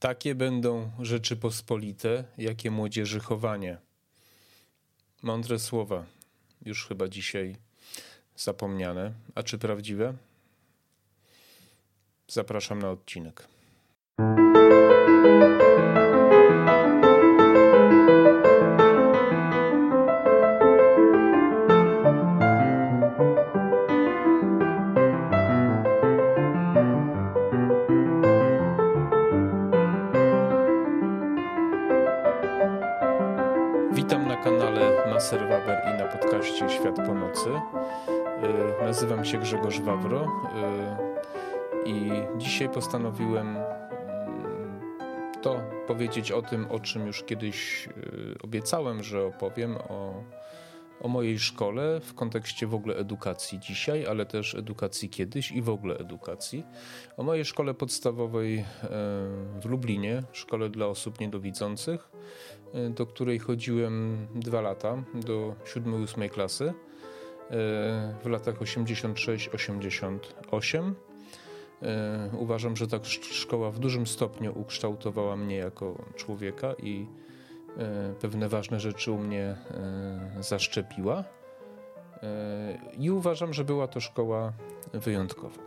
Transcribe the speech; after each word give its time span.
Takie 0.00 0.34
będą 0.34 0.90
rzeczy 1.00 1.36
pospolite, 1.36 2.24
jakie 2.38 2.70
młodzieży 2.70 3.20
chowanie. 3.20 3.78
Mądre 5.22 5.58
słowa, 5.58 6.04
już 6.64 6.86
chyba 6.86 7.08
dzisiaj 7.08 7.56
zapomniane. 8.36 9.12
A 9.34 9.42
czy 9.42 9.58
prawdziwe? 9.58 10.14
Zapraszam 12.28 12.78
na 12.78 12.90
odcinek. 12.90 13.48
Postanowiłem 42.74 43.56
mm, 43.56 43.62
to 45.42 45.60
powiedzieć 45.86 46.32
o 46.32 46.42
tym, 46.42 46.66
o 46.70 46.80
czym 46.80 47.06
już 47.06 47.24
kiedyś 47.24 47.88
y, 47.88 48.34
obiecałem, 48.42 49.02
że 49.02 49.24
opowiem 49.24 49.76
o, 49.76 50.24
o 51.00 51.08
mojej 51.08 51.38
szkole 51.38 52.00
w 52.00 52.14
kontekście 52.14 52.66
w 52.66 52.74
ogóle 52.74 52.96
edukacji 52.96 53.58
dzisiaj, 53.58 54.06
ale 54.06 54.26
też 54.26 54.54
edukacji 54.54 55.08
kiedyś 55.08 55.52
i 55.52 55.62
w 55.62 55.68
ogóle 55.68 55.98
edukacji. 55.98 56.64
O 57.16 57.22
mojej 57.22 57.44
szkole 57.44 57.74
podstawowej 57.74 58.58
y, 58.58 58.64
w 59.60 59.64
Lublinie, 59.64 60.22
szkole 60.32 60.68
dla 60.68 60.86
osób 60.86 61.20
niedowidzących, 61.20 62.10
y, 62.74 62.90
do 62.90 63.06
której 63.06 63.38
chodziłem 63.38 64.26
dwa 64.34 64.60
lata, 64.60 65.02
do 65.14 65.54
7-8 65.64 66.28
klasy 66.28 66.74
w 68.22 68.26
latach 68.26 68.60
86-88. 68.60 71.09
E, 71.82 72.30
Uważam, 72.38 72.76
że 72.76 72.86
ta 72.86 72.96
sz- 72.96 73.34
szkoła 73.34 73.70
w 73.70 73.78
dużym 73.78 74.06
stopniu 74.06 74.58
ukształtowała 74.60 75.36
mnie 75.36 75.56
jako 75.56 76.04
człowieka 76.16 76.74
i 76.82 77.06
e, 77.78 78.14
pewne 78.20 78.48
ważne 78.48 78.80
rzeczy 78.80 79.12
u 79.12 79.18
mnie 79.18 79.44
e, 79.44 80.42
zaszczepiła. 80.42 81.24
I 82.98 83.10
uważam, 83.10 83.54
że 83.54 83.64
była 83.64 83.88
to 83.88 84.00
szkoła 84.00 84.52
wyjątkowa. 84.92 85.58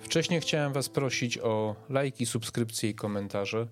Wcześniej 0.00 0.40
chciałem 0.40 0.72
Was 0.72 0.88
prosić 0.88 1.38
o 1.38 1.76
lajki, 1.88 2.26
subskrypcje 2.26 2.90
i 2.90 2.94
komentarze. 2.94 3.66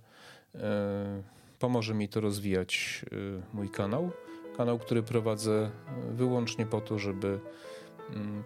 Pomoże 1.59 1.95
mi 1.95 2.09
to 2.09 2.21
rozwijać 2.21 3.05
mój 3.53 3.69
kanał. 3.71 4.11
Kanał, 4.57 4.79
który 4.79 5.03
prowadzę 5.03 5.71
wyłącznie 6.11 6.67
po 6.67 6.81
to, 6.81 6.99
żeby 6.99 7.41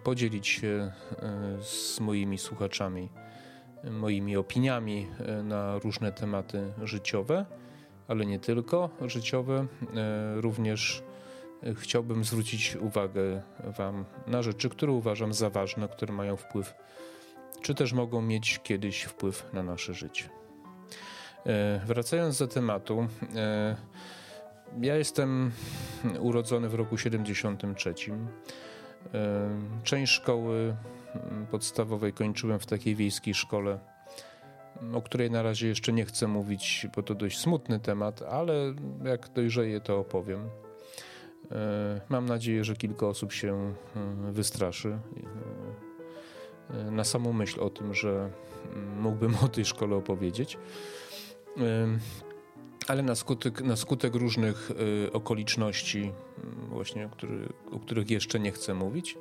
podzielić 0.03 0.47
się 0.47 0.67
e, 0.67 0.91
z 1.61 1.99
moimi 1.99 2.37
słuchaczami 2.37 3.09
moimi 3.91 4.37
opiniami 4.37 5.07
e, 5.19 5.43
na 5.43 5.79
różne 5.79 6.11
tematy 6.11 6.73
życiowe, 6.83 7.45
ale 8.07 8.25
nie 8.25 8.39
tylko 8.39 8.89
życiowe. 9.01 9.65
E, 9.95 10.41
Również 10.41 11.03
chciałbym 11.75 12.23
zwrócić 12.23 12.75
uwagę 12.75 13.41
Wam 13.77 14.05
na 14.27 14.41
rzeczy, 14.41 14.69
które 14.69 14.91
uważam 14.91 15.33
za 15.33 15.49
ważne, 15.49 15.87
które 15.87 16.13
mają 16.13 16.37
wpływ, 16.37 16.73
czy 17.61 17.75
też 17.75 17.93
mogą 17.93 18.21
mieć 18.21 18.59
kiedyś 18.63 19.03
wpływ 19.03 19.53
na 19.53 19.63
nasze 19.63 19.93
życie. 19.93 20.29
Wracając 21.85 22.39
do 22.39 22.47
tematu, 22.47 23.07
ja 24.81 24.95
jestem 24.95 25.51
urodzony 26.19 26.69
w 26.69 26.73
roku 26.73 26.97
73. 26.97 27.93
Część 29.83 30.13
szkoły 30.13 30.75
podstawowej 31.51 32.13
kończyłem 32.13 32.59
w 32.59 32.65
takiej 32.65 32.95
wiejskiej 32.95 33.33
szkole, 33.33 33.79
o 34.93 35.01
której 35.01 35.31
na 35.31 35.41
razie 35.41 35.67
jeszcze 35.67 35.93
nie 35.93 36.05
chcę 36.05 36.27
mówić, 36.27 36.87
bo 36.95 37.03
to 37.03 37.15
dość 37.15 37.39
smutny 37.39 37.79
temat, 37.79 38.21
ale 38.21 38.53
jak 39.03 39.29
dojrzeję, 39.29 39.81
to 39.81 39.99
opowiem. 39.99 40.49
E, 41.51 42.01
Mam 42.09 42.25
nadzieję, 42.25 42.63
że 42.63 42.75
kilka 42.75 43.07
osób 43.07 43.33
się 43.33 43.73
wystraszy 44.31 44.99
e, 46.73 46.77
e, 46.77 46.91
na 46.91 47.03
samą 47.03 47.33
myśl 47.33 47.59
o 47.59 47.69
tym, 47.69 47.93
że 47.93 48.29
mógłbym 48.99 49.35
o 49.45 49.47
tej 49.47 49.65
szkole 49.65 49.95
opowiedzieć. 49.95 50.57
Ale 52.87 53.03
na 53.03 53.15
skutek, 53.15 53.61
na 53.61 53.75
skutek 53.75 54.15
różnych 54.15 54.71
y, 54.71 55.11
okoliczności, 55.11 56.11
y, 56.37 56.69
właśnie, 56.69 57.09
który, 57.11 57.49
o 57.71 57.79
których 57.79 58.09
jeszcze 58.09 58.39
nie 58.39 58.51
chcę 58.51 58.73
mówić, 58.73 59.17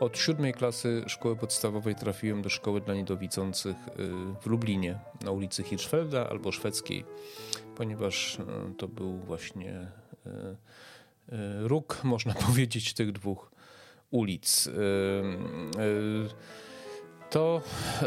od 0.00 0.18
siódmej 0.18 0.54
klasy 0.54 1.04
szkoły 1.06 1.36
podstawowej 1.36 1.94
trafiłem 1.94 2.42
do 2.42 2.48
szkoły 2.48 2.80
dla 2.80 2.94
niedowidzących 2.94 3.76
y, 3.88 3.92
w 4.40 4.46
Lublinie, 4.46 4.98
na 5.24 5.30
ulicy 5.30 5.62
Hirschfelda 5.62 6.28
albo 6.28 6.52
Szwedzkiej, 6.52 7.04
ponieważ 7.76 8.38
y, 8.38 8.44
to 8.78 8.88
był 8.88 9.18
właśnie 9.18 9.86
y, 10.26 10.30
y, 10.30 11.68
róg, 11.68 12.00
można 12.04 12.34
powiedzieć, 12.34 12.94
tych 12.94 13.12
dwóch 13.12 13.50
ulic. 14.10 14.68
To, 17.30 17.62
e, 18.02 18.06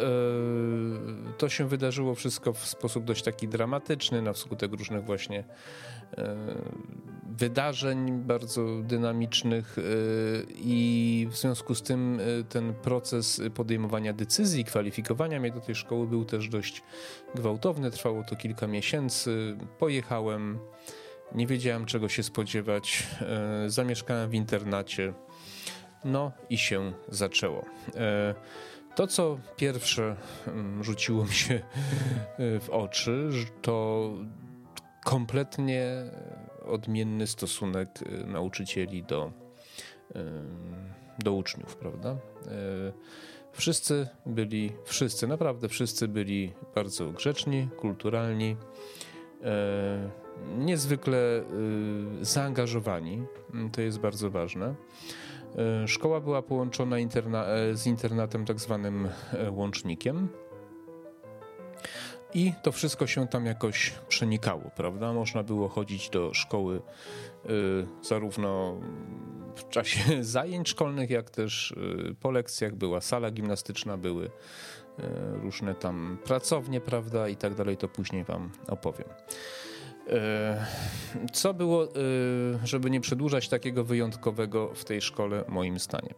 to 1.37 1.49
się 1.49 1.67
wydarzyło 1.67 2.15
wszystko 2.15 2.53
w 2.53 2.65
sposób 2.65 3.03
dość 3.03 3.23
taki 3.23 3.47
dramatyczny, 3.47 4.21
na 4.21 4.33
skutek 4.33 4.71
różnych 4.71 5.05
właśnie 5.05 5.43
e, 6.17 6.35
wydarzeń 7.37 8.11
bardzo 8.11 8.81
dynamicznych 8.81 9.77
e, 9.77 9.81
i 10.55 11.27
w 11.31 11.37
związku 11.37 11.75
z 11.75 11.81
tym 11.81 12.19
ten 12.49 12.73
proces 12.73 13.41
podejmowania 13.55 14.13
decyzji, 14.13 14.65
kwalifikowania 14.65 15.39
mnie 15.39 15.51
do 15.51 15.61
tej 15.61 15.75
szkoły 15.75 16.07
był 16.07 16.25
też 16.25 16.49
dość 16.49 16.83
gwałtowny. 17.35 17.91
Trwało 17.91 18.23
to 18.23 18.35
kilka 18.35 18.67
miesięcy. 18.67 19.57
Pojechałem, 19.79 20.59
nie 21.35 21.47
wiedziałem 21.47 21.85
czego 21.85 22.09
się 22.09 22.23
spodziewać. 22.23 23.07
Zamieszkałem 23.67 24.29
w 24.29 24.33
internacie. 24.33 25.13
No 26.05 26.31
i 26.49 26.57
się 26.57 26.93
zaczęło. 27.09 27.65
E, 28.93 28.95
to, 28.95 29.07
co 29.07 29.37
pierwsze 29.55 30.15
mm, 30.47 30.83
rzuciło 30.83 31.25
mi 31.25 31.33
się 31.33 31.53
y, 31.53 32.59
w 32.59 32.69
oczy, 32.69 33.29
to 33.61 34.09
kompletnie 35.05 35.85
odmienny 36.65 37.27
stosunek 37.27 37.89
y, 38.01 38.27
nauczycieli 38.27 39.03
do, 39.03 39.31
do 41.19 41.33
uczniów, 41.33 41.75
prawda? 41.75 42.11
Y, 42.11 42.93
Wszyscy 43.53 44.07
byli, 44.25 44.71
wszyscy, 44.85 45.27
naprawdę 45.27 45.69
wszyscy 45.69 46.07
byli 46.07 46.53
bardzo 46.75 47.11
grzeczni, 47.11 47.69
kulturalni, 47.77 48.57
niezwykle 50.57 51.43
zaangażowani, 52.21 53.25
to 53.71 53.81
jest 53.81 53.99
bardzo 53.99 54.29
ważne. 54.29 54.75
E, 55.57 55.87
Szkoła 55.87 56.21
była 56.21 56.41
połączona 56.41 56.99
interna 56.99 57.45
e, 57.45 57.75
z 57.75 57.87
internatem 57.87 58.45
tak 58.45 58.59
zwanym 58.59 59.09
e, 59.33 59.51
łącznikiem. 59.51 60.29
I 62.33 62.53
to 62.63 62.71
wszystko 62.71 63.07
się 63.07 63.27
tam 63.27 63.45
jakoś 63.45 63.93
przenikało, 64.07 64.71
prawda? 64.75 65.13
Można 65.13 65.43
było 65.43 65.69
chodzić 65.69 66.09
do 66.09 66.33
szkoły 66.33 66.81
zarówno 68.01 68.79
w 69.55 69.69
czasie 69.69 69.99
zajęć 70.23 70.69
szkolnych, 70.69 71.09
jak 71.09 71.29
też 71.29 71.75
po 72.19 72.31
lekcjach. 72.31 72.75
Była 72.75 73.01
sala 73.01 73.31
gimnastyczna, 73.31 73.97
były 73.97 74.29
różne 75.33 75.75
tam 75.75 76.17
pracownie, 76.25 76.81
prawda? 76.81 77.27
I 77.27 77.35
tak 77.35 77.55
dalej, 77.55 77.77
to 77.77 77.87
później 77.87 78.23
Wam 78.23 78.51
opowiem. 78.67 79.07
E, 80.09 80.65
Co 81.33 81.53
było, 81.53 81.83
e, 81.83 81.89
żeby 82.63 82.89
nie 82.89 83.01
przedłużać 83.01 83.49
takiego 83.49 83.83
wyjątkowego 83.83 84.73
w 84.75 84.85
tej 84.85 85.01
szkole, 85.01 85.43
moim 85.47 85.79
zdaniem? 85.79 86.13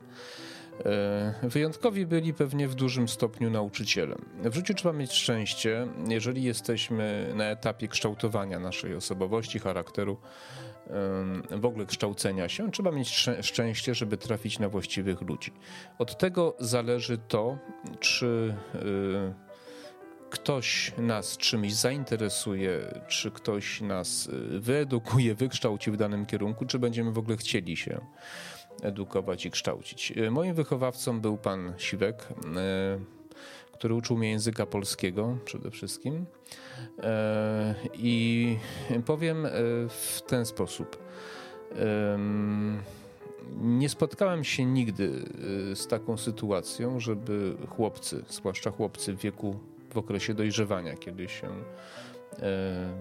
E, 0.85 1.33
Wyjątkowi 1.43 2.05
byli 2.05 2.33
pewnie 2.33 2.67
w 2.67 2.75
dużym 2.75 3.07
stopniu 3.07 3.49
nauczycielem. 3.49 4.25
W 4.43 4.55
życiu 4.55 4.73
trzeba 4.73 4.93
mieć 4.93 5.13
szczęście, 5.13 5.87
jeżeli 6.07 6.43
jesteśmy 6.43 7.31
na 7.35 7.45
etapie 7.45 7.87
kształtowania 7.87 8.59
naszej 8.59 8.95
osobowości, 8.95 9.59
charakteru, 9.59 10.17
w 11.51 11.65
ogóle 11.65 11.85
kształcenia 11.85 12.49
się. 12.49 12.71
Trzeba 12.71 12.91
mieć 12.91 13.09
szczę- 13.09 13.43
szczęście, 13.43 13.95
żeby 13.95 14.17
trafić 14.17 14.59
na 14.59 14.69
właściwych 14.69 15.21
ludzi. 15.21 15.51
Od 15.99 16.17
tego 16.17 16.55
zależy 16.59 17.17
to, 17.17 17.57
czy 17.99 18.55
ktoś 20.35 20.93
nas 20.97 21.37
czymś 21.37 21.73
zainteresuje, 21.73 23.01
czy 23.07 23.31
ktoś 23.31 23.81
nas 23.81 24.27
y, 24.27 24.59
wyedukuje, 24.59 25.35
wykształci 25.35 25.91
w 25.91 25.97
danym 25.97 26.25
kierunku, 26.25 26.65
czy 26.65 26.79
będziemy 26.79 27.11
w 27.11 27.17
ogóle 27.17 27.37
chcieli 27.37 27.77
się 27.77 28.01
edukować 28.81 29.45
i 29.45 29.51
kształcić. 29.51 30.11
Y, 30.17 30.31
Moim 30.31 30.55
wychowawcą 30.55 31.21
był 31.21 31.37
pan 31.37 31.73
Siwek, 31.77 32.27
y, 32.31 33.73
który 33.73 33.93
uczył 33.93 34.17
mnie 34.17 34.29
języka 34.29 34.65
polskiego 34.65 35.37
przede 35.45 35.71
wszystkim. 35.71 36.25
I 37.93 38.57
powiem 39.05 39.47
w 39.89 40.21
ten 40.27 40.45
sposób. 40.45 40.97
Nie 43.61 43.89
spotkałem 43.89 44.43
się 44.43 44.65
nigdy 44.65 45.25
z 45.75 45.87
taką 45.87 46.17
sytuacją, 46.17 46.99
żeby 46.99 47.55
chłopcy, 47.69 48.23
zwłaszcza 48.29 48.71
chłopcy 48.71 49.13
w 49.13 49.19
wieku, 49.19 49.59
w 49.95 49.97
okresie 49.97 50.33
dojrzewania, 50.33 50.97
kiedy 50.97 51.29
się 51.29 51.49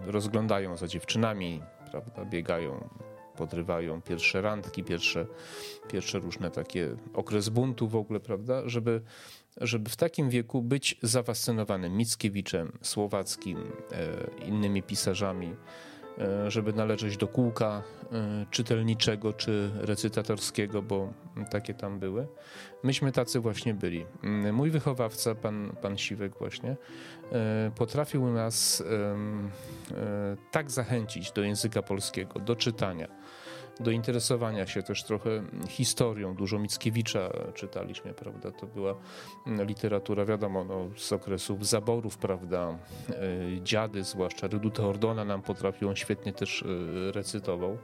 rozglądają 0.06 0.76
za 0.76 0.88
dziewczynami, 0.88 1.62
prawda, 1.90 2.24
biegają 2.24 2.88
podrywają 3.36 4.02
pierwsze 4.02 4.42
randki, 4.42 4.84
pierwsze, 4.84 5.26
pierwsze 5.88 6.18
różne 6.18 6.50
takie 6.50 6.96
okres 7.14 7.48
buntu 7.48 7.88
w 7.88 7.96
ogóle, 7.96 8.20
prawda, 8.20 8.68
żeby, 8.68 9.00
żeby 9.60 9.90
w 9.90 9.96
takim 9.96 10.30
wieku 10.30 10.62
być 10.62 10.98
zafascynowanym 11.02 11.96
Mickiewiczem, 11.96 12.72
Słowackim, 12.82 13.58
e, 13.58 14.44
innymi 14.46 14.82
pisarzami, 14.82 15.46
e, 15.48 15.54
żeby 16.48 16.72
należeć 16.72 17.16
do 17.16 17.28
kółka 17.28 17.82
e, 18.12 18.46
czytelniczego 18.50 19.32
czy 19.32 19.70
recytatorskiego, 19.74 20.82
bo 20.82 21.12
takie 21.50 21.74
tam 21.74 21.98
były. 21.98 22.26
Myśmy 22.82 23.12
tacy 23.12 23.40
właśnie 23.40 23.74
byli. 23.74 24.06
Mój 24.52 24.70
wychowawca, 24.70 25.34
pan, 25.34 25.76
pan 25.82 25.98
Siwek 25.98 26.38
właśnie, 26.38 26.76
potrafił 27.76 28.26
nas 28.26 28.84
tak 30.50 30.70
zachęcić 30.70 31.32
do 31.32 31.42
języka 31.42 31.82
polskiego, 31.82 32.40
do 32.40 32.56
czytania, 32.56 33.08
do 33.80 33.90
interesowania 33.90 34.66
się 34.66 34.82
też 34.82 35.04
trochę 35.04 35.30
historią. 35.68 36.34
Dużo 36.34 36.58
Mickiewicza 36.58 37.30
czytaliśmy, 37.54 38.14
prawda? 38.14 38.50
To 38.50 38.66
była 38.66 38.94
literatura, 39.46 40.24
wiadomo, 40.24 40.64
no, 40.64 40.90
z 40.96 41.12
okresów 41.12 41.66
zaborów, 41.66 42.18
prawda? 42.18 42.78
E, 43.08 43.62
dziady, 43.62 44.04
zwłaszcza 44.04 44.46
Reduta 44.46 44.82
Ordona 44.82 45.24
nam 45.24 45.42
potrafił, 45.42 45.88
on 45.88 45.96
świetnie 45.96 46.32
też 46.32 46.62
e, 46.62 47.12
recytował 47.12 47.78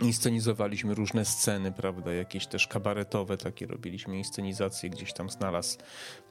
inscenizowaliśmy 0.00 0.94
różne 0.94 1.24
sceny, 1.24 1.72
prawda, 1.72 2.12
jakieś 2.12 2.46
też 2.46 2.66
kabaretowe 2.66 3.36
takie 3.36 3.66
robiliśmy 3.66 4.18
inscenizacje, 4.18 4.90
gdzieś 4.90 5.12
tam 5.12 5.30
znalazł 5.30 5.78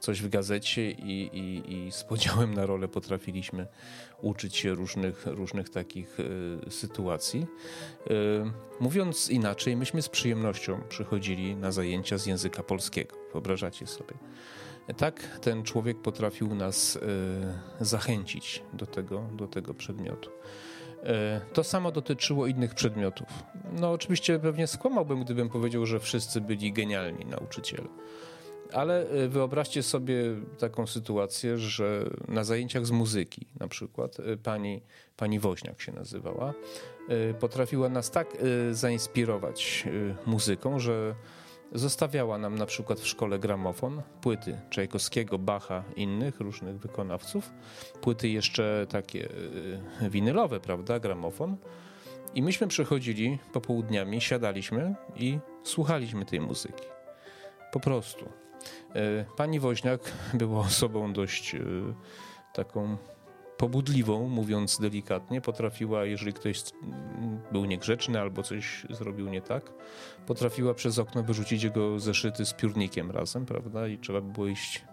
coś 0.00 0.22
w 0.22 0.28
gazecie 0.28 0.90
i, 0.90 1.30
i, 1.32 1.72
i 1.72 1.92
z 1.92 2.04
podziałem 2.04 2.54
na 2.54 2.66
rolę 2.66 2.88
potrafiliśmy 2.88 3.66
uczyć 4.22 4.56
się 4.56 4.74
różnych, 4.74 5.26
różnych 5.26 5.70
takich 5.70 6.20
y, 6.20 6.70
sytuacji. 6.70 7.46
Y, 8.10 8.14
mówiąc 8.80 9.30
inaczej, 9.30 9.76
myśmy 9.76 10.02
z 10.02 10.08
przyjemnością 10.08 10.80
przychodzili 10.88 11.56
na 11.56 11.72
zajęcia 11.72 12.18
z 12.18 12.26
języka 12.26 12.62
polskiego. 12.62 13.16
Wyobrażacie 13.32 13.86
sobie. 13.86 14.14
Tak 14.96 15.38
ten 15.40 15.62
człowiek 15.62 16.02
potrafił 16.02 16.54
nas 16.54 16.96
y, 16.96 17.00
zachęcić 17.80 18.62
do 18.72 18.86
tego, 18.86 19.28
do 19.32 19.46
tego 19.46 19.74
przedmiotu. 19.74 20.30
E, 21.04 21.40
to 21.52 21.64
samo 21.64 21.92
dotyczyło 21.92 22.46
innych 22.46 22.74
przedmiotów. 22.74 23.28
No 23.72 23.92
oczywiście 23.92 24.38
pewnie 24.38 24.66
skłamałbym, 24.66 25.24
gdybym 25.24 25.48
powiedział, 25.48 25.86
że 25.86 26.00
wszyscy 26.00 26.40
byli 26.40 26.72
genialni 26.72 27.24
nauczyciele. 27.24 27.88
Ale 28.72 29.08
e, 29.08 29.28
wyobraźcie 29.28 29.82
sobie 29.82 30.24
taką 30.58 30.86
sytuację, 30.86 31.58
że 31.58 32.04
na 32.28 32.44
zajęciach 32.44 32.86
z 32.86 32.90
muzyki, 32.90 33.46
na 33.60 33.68
przykład 33.68 34.20
e, 34.20 34.36
pani, 34.36 34.82
pani 35.16 35.40
Woźniak 35.40 35.80
się 35.80 35.92
nazywała, 35.92 36.54
potrafiła 37.40 37.88
nas 37.88 38.10
tak 38.10 38.36
zainspirować 38.72 39.84
muzyką, 40.26 40.78
że 40.78 41.14
Zostawiała 41.72 42.38
nam 42.38 42.58
na 42.58 42.66
przykład 42.66 43.00
w 43.00 43.06
szkole 43.06 43.38
gramofon, 43.38 44.02
płyty 44.20 44.60
Czajkowskiego, 44.70 45.38
Bacha, 45.38 45.84
innych 45.96 46.40
różnych 46.40 46.78
wykonawców, 46.78 47.50
płyty 48.00 48.28
jeszcze 48.28 48.86
takie 48.90 49.28
y, 50.02 50.10
winylowe, 50.10 50.60
prawda, 50.60 51.00
gramofon. 51.00 51.56
I 52.34 52.42
myśmy 52.42 52.66
przychodzili 52.66 53.38
popołudniami, 53.52 54.20
siadaliśmy 54.20 54.94
i 55.16 55.38
słuchaliśmy 55.62 56.24
tej 56.24 56.40
muzyki. 56.40 56.84
Po 57.72 57.80
prostu. 57.80 58.24
Y, 58.24 59.24
pani 59.36 59.60
Woźniak 59.60 60.00
była 60.34 60.60
osobą 60.60 61.12
dość 61.12 61.54
y, 61.54 61.60
taką 62.52 62.96
pobudliwą, 63.56 64.28
mówiąc 64.28 64.80
delikatnie, 64.80 65.40
potrafiła, 65.40 66.04
jeżeli 66.04 66.32
ktoś 66.32 66.62
był 67.52 67.64
niegrzeczny 67.64 68.20
albo 68.20 68.42
coś 68.42 68.86
zrobił 68.90 69.28
nie 69.28 69.40
tak, 69.40 69.72
potrafiła 70.26 70.74
przez 70.74 70.98
okno 70.98 71.22
wyrzucić 71.22 71.62
jego 71.62 72.00
zeszyty 72.00 72.44
z 72.44 72.52
piórnikiem 72.52 73.10
razem, 73.10 73.46
prawda? 73.46 73.88
I 73.88 73.98
trzeba 73.98 74.20
było 74.20 74.46
iść 74.46 74.84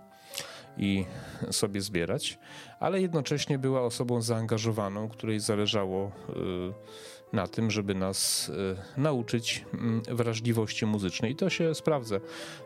i 0.78 1.06
sobie 1.52 1.82
zbierać, 1.82 2.40
ale 2.80 3.02
jednocześnie 3.02 3.60
była 3.60 3.82
osobą 3.82 4.22
zaangażowaną, 4.22 5.10
której 5.10 5.40
zależało 5.40 6.12
y, 6.30 7.34
na 7.34 7.48
tym, 7.48 7.72
żeby 7.72 7.96
nas 7.96 8.50
y, 8.98 9.02
nauczyć 9.02 9.66
mm, 9.74 10.02
wrażliwości 10.10 10.86
muzycznej. 10.86 11.32
I 11.32 11.36
to 11.36 11.50
się 11.50 11.76
sprawdza. 11.76 12.20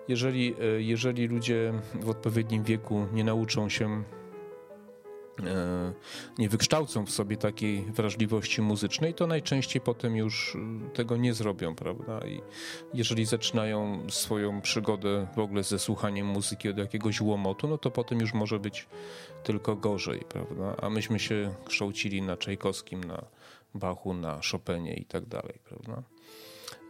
Jeżeli, 0.07 0.55
y, 0.77 0.83
jeżeli 0.83 1.27
ludzie 1.27 1.73
w 2.01 2.09
odpowiednim 2.09 2.63
wieku 2.63 3.07
nie 3.13 3.23
nauczą 3.23 3.69
się 3.69 4.03
nie 6.37 6.49
wykształcą 6.49 7.05
w 7.05 7.11
sobie 7.11 7.37
takiej 7.37 7.81
wrażliwości 7.81 8.61
muzycznej, 8.61 9.13
to 9.13 9.27
najczęściej 9.27 9.81
potem 9.81 10.15
już 10.15 10.55
e, 10.55 10.89
tego 10.89 11.17
nie 11.17 11.33
zrobią, 11.33 11.75
prawda? 11.75 12.27
I 12.27 12.41
jeżeli 12.93 13.25
zaczynają 13.25 14.03
swoją 14.09 14.61
przygodę 14.61 15.27
w 15.35 15.39
ogóle 15.39 15.63
ze 15.63 15.79
słuchaniem 15.79 16.27
muzyki 16.27 16.69
od 16.69 16.77
jakiegoś 16.77 17.21
łomotu, 17.21 17.67
no 17.67 17.77
to 17.77 17.91
potem 17.91 18.19
już 18.19 18.33
może 18.33 18.59
być 18.59 18.87
tylko 19.43 19.75
gorzej, 19.75 20.19
prawda? 20.29 20.75
A 20.81 20.89
myśmy 20.89 21.19
się 21.19 21.53
kształcili 21.65 22.21
na 22.21 22.37
Czajkowskim, 22.37 23.03
na 23.03 23.25
Bachu, 23.73 24.13
na 24.13 24.39
Chopinie 24.51 24.93
i 24.93 25.05
tak 25.05 25.25
dalej, 25.25 25.59
prawda? 25.63 26.03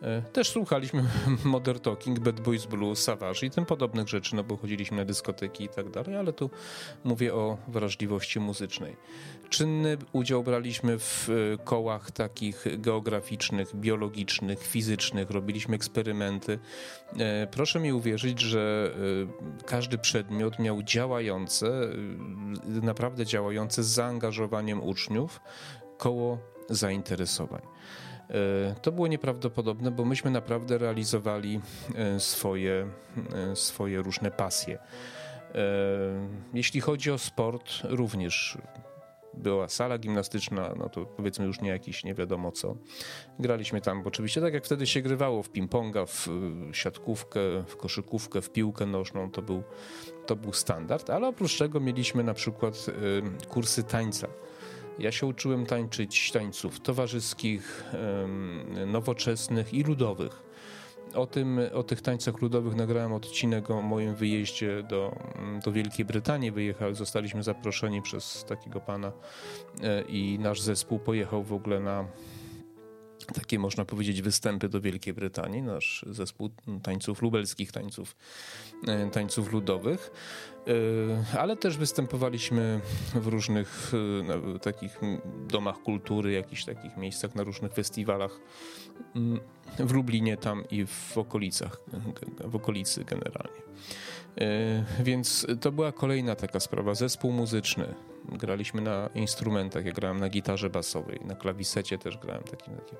E, 0.01 0.21
też 0.21 0.49
słuchaliśmy 0.49 1.03
Modern 1.45 1.79
Talking, 1.79 2.19
Bad 2.19 2.41
Boys 2.41 2.65
Blue, 2.65 2.95
Savage 2.95 3.45
i 3.45 3.49
tym 3.49 3.65
podobnych 3.65 4.07
rzeczy, 4.07 4.35
no 4.35 4.43
bo 4.43 4.57
chodziliśmy 4.57 4.97
na 4.97 5.05
dyskoteki 5.05 5.63
i 5.63 5.69
tak 5.69 5.89
dalej, 5.89 6.15
ale 6.15 6.33
tu 6.33 6.49
mówię 7.03 7.33
o 7.33 7.57
wrażliwości 7.67 8.39
muzycznej. 8.39 8.95
Czynny 9.49 9.97
udział 10.13 10.43
braliśmy 10.43 10.99
w 10.99 11.29
e, 11.29 11.57
kołach 11.63 12.11
takich 12.11 12.65
geograficznych, 12.77 13.75
biologicznych, 13.75 14.63
fizycznych, 14.63 15.29
robiliśmy 15.29 15.75
eksperymenty. 15.75 16.59
E, 17.19 17.47
proszę 17.47 17.79
mi 17.79 17.93
uwierzyć, 17.93 18.39
że 18.39 18.91
każdy 19.65 19.97
przedmiot 19.97 20.59
miał 20.59 20.83
działające, 20.83 21.67
naprawdę 22.65 23.25
działające 23.25 23.83
z 23.83 23.87
zaangażowaniem 23.87 24.83
uczniów 24.83 25.41
koło 25.97 26.37
zainteresowań. 26.69 27.61
E, 28.29 28.75
to 28.81 28.91
było 28.91 29.07
nieprawdopodobne, 29.07 29.91
bo 29.91 30.05
myśmy 30.05 30.31
naprawdę 30.31 30.77
realizowali 30.77 31.61
e, 31.95 32.19
swoje, 32.19 32.87
e, 33.51 33.55
swoje 33.55 34.01
różne 34.01 34.31
pasje. 34.31 34.77
Jeśli 36.53 36.81
chodzi 36.81 37.11
o 37.11 37.17
sport, 37.17 37.71
również 37.83 38.57
była 39.33 39.69
sala 39.69 39.97
gimnastyczna, 39.97 40.73
no 40.77 40.89
to 40.89 41.05
powiedzmy 41.05 41.45
już 41.45 41.61
nie 41.61 41.69
jakiś 41.69 42.03
nie 42.03 42.13
wiadomo 42.13 42.51
co. 42.51 42.75
Graliśmy 43.39 43.81
tam 43.81 44.03
oczywiście 44.05 44.41
tak 44.41 44.53
jak 44.53 44.65
wtedy 44.65 44.87
się 44.87 45.01
grywało 45.01 45.43
w 45.43 45.51
ping-ponga, 45.51 46.05
w 46.05 46.29
siatkówkę, 46.75 47.39
w 47.67 47.77
koszykówkę, 47.77 48.41
w 48.41 48.49
piłkę 48.49 48.85
nożną, 48.85 49.31
to 49.31 49.41
był, 49.41 49.63
to 50.25 50.35
był 50.35 50.53
standard, 50.53 51.09
ale 51.09 51.27
oprócz 51.27 51.57
tego 51.57 51.79
mieliśmy 51.79 52.23
na 52.23 52.33
przykład 52.33 52.85
kursy 53.49 53.83
tańca 53.83 54.27
ja 54.99 55.11
się 55.11 55.25
uczyłem 55.25 55.65
tańczyć 55.65 56.31
tańców 56.31 56.79
towarzyskich, 56.79 57.83
nowoczesnych 58.87 59.73
i 59.73 59.83
ludowych. 59.83 60.45
O, 61.15 61.27
tym, 61.27 61.59
o 61.73 61.83
tych 61.83 62.01
tańcach 62.01 62.41
ludowych 62.41 62.75
nagrałem 62.75 63.13
odcinek 63.13 63.71
o 63.71 63.81
moim 63.81 64.15
wyjeździe 64.15 64.83
do, 64.83 65.15
do 65.65 65.71
Wielkiej 65.71 66.05
Brytanii. 66.05 66.51
Wyjechał, 66.51 66.95
zostaliśmy 66.95 67.43
zaproszeni 67.43 68.01
przez 68.01 68.45
takiego 68.45 68.81
pana 68.81 69.11
e, 69.83 70.01
i 70.01 70.39
nasz 70.39 70.61
zespół 70.61 70.99
pojechał 70.99 71.43
w 71.43 71.53
ogóle 71.53 71.79
na 71.79 72.05
takie 73.33 73.59
można 73.59 73.85
powiedzieć 73.85 74.21
występy 74.21 74.69
do 74.69 74.81
Wielkiej 74.81 75.13
Brytanii, 75.13 75.61
nasz 75.61 76.05
zespół 76.09 76.49
tańców 76.83 77.21
lubelskich, 77.21 77.71
tańców, 77.71 78.15
e, 78.87 79.09
tańców 79.09 79.51
ludowych, 79.53 80.11
e, 81.33 81.39
ale 81.39 81.57
też 81.57 81.77
występowaliśmy 81.77 82.81
w 83.15 83.27
różnych 83.27 83.91
e, 84.55 84.59
takich 84.59 84.99
domach 85.47 85.77
kultury, 85.77 86.31
jakichś 86.31 86.65
takich 86.65 86.97
miejscach, 86.97 87.35
na 87.35 87.43
różnych 87.43 87.73
festiwalach 87.73 88.39
mm, 89.15 89.39
w 89.79 89.91
Lublinie 89.91 90.37
tam 90.37 90.63
i 90.71 90.85
w 90.85 91.17
okolicach, 91.17 91.79
w 92.39 92.55
okolicy 92.55 93.03
generalnie. 93.03 93.61
Więc 94.99 95.47
to 95.61 95.71
była 95.71 95.91
kolejna 95.91 96.35
taka 96.35 96.59
sprawa, 96.59 96.95
zespół 96.95 97.31
muzyczny, 97.31 97.95
graliśmy 98.31 98.81
na 98.81 99.09
instrumentach. 99.15 99.85
Ja 99.85 99.91
grałem 99.91 100.19
na 100.19 100.29
gitarze 100.29 100.69
basowej, 100.69 101.19
na 101.25 101.35
klawisecie 101.35 101.97
też 101.97 102.17
grałem 102.17 102.43
taki, 102.43 102.71
taki 102.71 102.95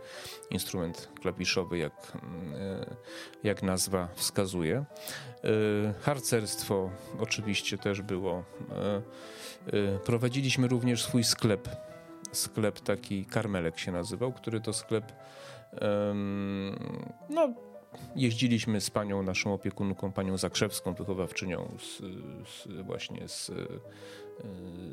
instrument 0.49 1.09
klawiszowy, 1.21 1.77
jak, 1.77 2.17
e, 2.55 2.95
jak 3.43 3.63
nazwa 3.63 4.07
wskazuje. 4.15 4.85
E, 5.43 5.93
harcerstwo 6.01 6.89
oczywiście 7.19 7.77
też 7.77 8.01
było. 8.01 8.43
Prowadziliśmy 10.05 10.67
również 10.67 11.03
swój 11.03 11.23
sklep. 11.23 11.69
Sklep 12.31 12.79
taki 12.79 13.25
Karmelek 13.25 13.79
się 13.79 13.91
nazywał, 13.91 14.33
który 14.33 14.61
to 14.61 14.73
sklep 14.73 15.11
no, 17.29 17.53
jeździliśmy 18.15 18.81
z 18.81 18.89
panią, 18.89 19.23
naszą 19.23 19.53
opiekunką, 19.53 20.11
panią 20.11 20.37
Zakrzewską, 20.37 20.93
wychowawczynią 20.93 21.77
z, 21.79 21.97
z, 22.49 22.81
właśnie 22.85 23.27
z, 23.27 23.51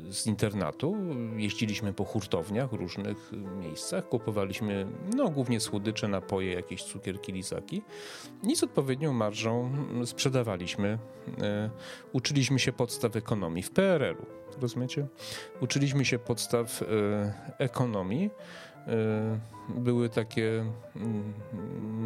z 0.09 0.27
internatu. 0.27 0.95
Jeździliśmy 1.37 1.93
po 1.93 2.05
hurtowniach, 2.05 2.71
różnych 2.71 3.31
miejscach, 3.59 4.09
kupowaliśmy 4.09 4.87
no, 5.15 5.29
głównie 5.29 5.59
słodycze, 5.59 6.07
napoje, 6.07 6.53
jakieś 6.53 6.83
cukierki, 6.83 7.31
lizaki 7.31 7.81
i 8.43 8.55
z 8.55 8.63
odpowiednią 8.63 9.13
marżą 9.13 9.71
sprzedawaliśmy. 10.05 10.97
E, 11.41 11.69
uczyliśmy 12.13 12.59
się 12.59 12.73
podstaw 12.73 13.15
ekonomii 13.15 13.63
w 13.63 13.71
PRL-u, 13.71 14.25
rozumiecie? 14.61 15.07
Uczyliśmy 15.61 16.05
się 16.05 16.19
podstaw 16.19 16.81
e, 16.81 16.85
ekonomii. 17.57 18.29
E, 18.87 19.39
były 19.69 20.09
takie, 20.09 20.65
mm, 20.95 21.33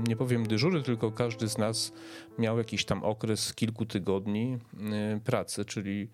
nie 0.07 0.15
powiem 0.15 0.47
dyżury, 0.47 0.83
tylko 0.83 1.11
każdy 1.11 1.47
z 1.47 1.57
nas 1.57 1.93
miał 2.37 2.57
jakiś 2.57 2.85
tam 2.85 3.03
okres 3.03 3.53
kilku 3.53 3.85
tygodni 3.85 4.57
e, 4.91 5.19
pracy, 5.19 5.65
czyli 5.65 6.09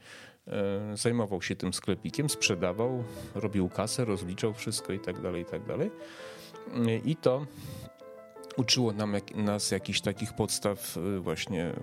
e, 0.47 0.97
zajmował 0.97 1.41
się 1.41 1.55
tym 1.55 1.73
sklepikiem, 1.73 2.29
sprzedawał, 2.29 3.03
robił 3.35 3.69
kasę, 3.69 4.05
rozliczał 4.05 4.53
wszystko 4.53 4.93
i 4.93 4.99
tak 4.99 5.21
dalej, 5.21 5.41
i 5.41 5.45
tak 5.45 5.65
dalej. 5.65 5.91
I 7.05 7.15
to 7.15 7.45
uczyło 8.57 8.93
nam, 8.93 9.15
nas 9.35 9.71
jakichś 9.71 10.01
takich 10.01 10.33
podstaw 10.33 10.97
właśnie 11.19 11.73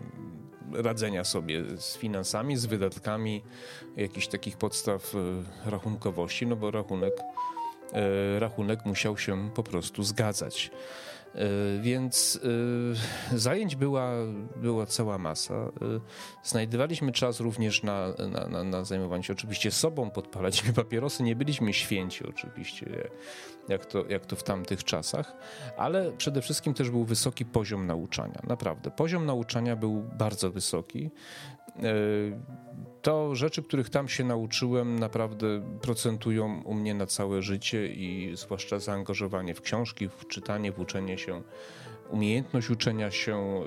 radzenia 0.72 1.24
sobie 1.24 1.64
z 1.76 1.96
finansami, 1.96 2.56
z 2.56 2.66
wydatkami, 2.66 3.42
jakichś 3.96 4.26
takich 4.26 4.56
podstaw 4.56 5.14
rachunkowości, 5.66 6.46
no 6.46 6.56
bo 6.56 6.70
rachunek 6.70 7.12
rachunek 8.38 8.86
musiał 8.86 9.18
się 9.18 9.50
po 9.54 9.62
prostu 9.62 10.02
zgadzać. 10.02 10.70
E, 11.34 11.48
więc 11.80 12.40
e, 13.32 13.38
zajęć 13.38 13.76
była, 13.76 14.12
była 14.56 14.86
cała 14.86 15.18
masa. 15.18 15.72
Znajdowaliśmy 16.42 17.12
czas 17.12 17.40
również 17.40 17.82
na, 17.82 18.08
na, 18.30 18.48
na, 18.48 18.64
na 18.64 18.84
zajmowanie 18.84 19.22
się 19.22 19.32
oczywiście 19.32 19.70
sobą, 19.70 20.10
podpalaliśmy 20.10 20.72
papierosy, 20.82 21.22
nie 21.22 21.36
byliśmy 21.36 21.72
święci 21.72 22.24
oczywiście, 22.28 23.10
jak 23.70 23.86
to, 23.86 24.06
jak 24.08 24.26
to 24.26 24.36
w 24.36 24.42
tamtych 24.42 24.84
czasach, 24.84 25.36
ale 25.76 26.12
przede 26.12 26.42
wszystkim 26.42 26.74
też 26.74 26.90
był 26.90 27.04
wysoki 27.04 27.44
poziom 27.44 27.86
nauczania, 27.86 28.40
naprawdę. 28.48 28.90
Poziom 28.90 29.26
nauczania 29.26 29.76
był 29.76 30.02
bardzo 30.18 30.50
wysoki 30.50 31.10
to 33.02 33.34
rzeczy, 33.34 33.62
których 33.62 33.90
tam 33.90 34.08
się 34.08 34.24
nauczyłem, 34.24 34.98
naprawdę 34.98 35.46
procentują 35.82 36.62
u 36.62 36.74
mnie 36.74 36.94
na 36.94 37.06
całe 37.06 37.42
życie 37.42 37.86
i 37.86 38.36
zwłaszcza 38.36 38.78
zaangażowanie 38.78 39.54
w 39.54 39.60
książki, 39.60 40.08
w 40.08 40.26
czytanie, 40.26 40.72
w 40.72 40.80
uczenie 40.80 41.18
się, 41.18 41.42
umiejętność 42.10 42.70
uczenia 42.70 43.10
się, 43.10 43.62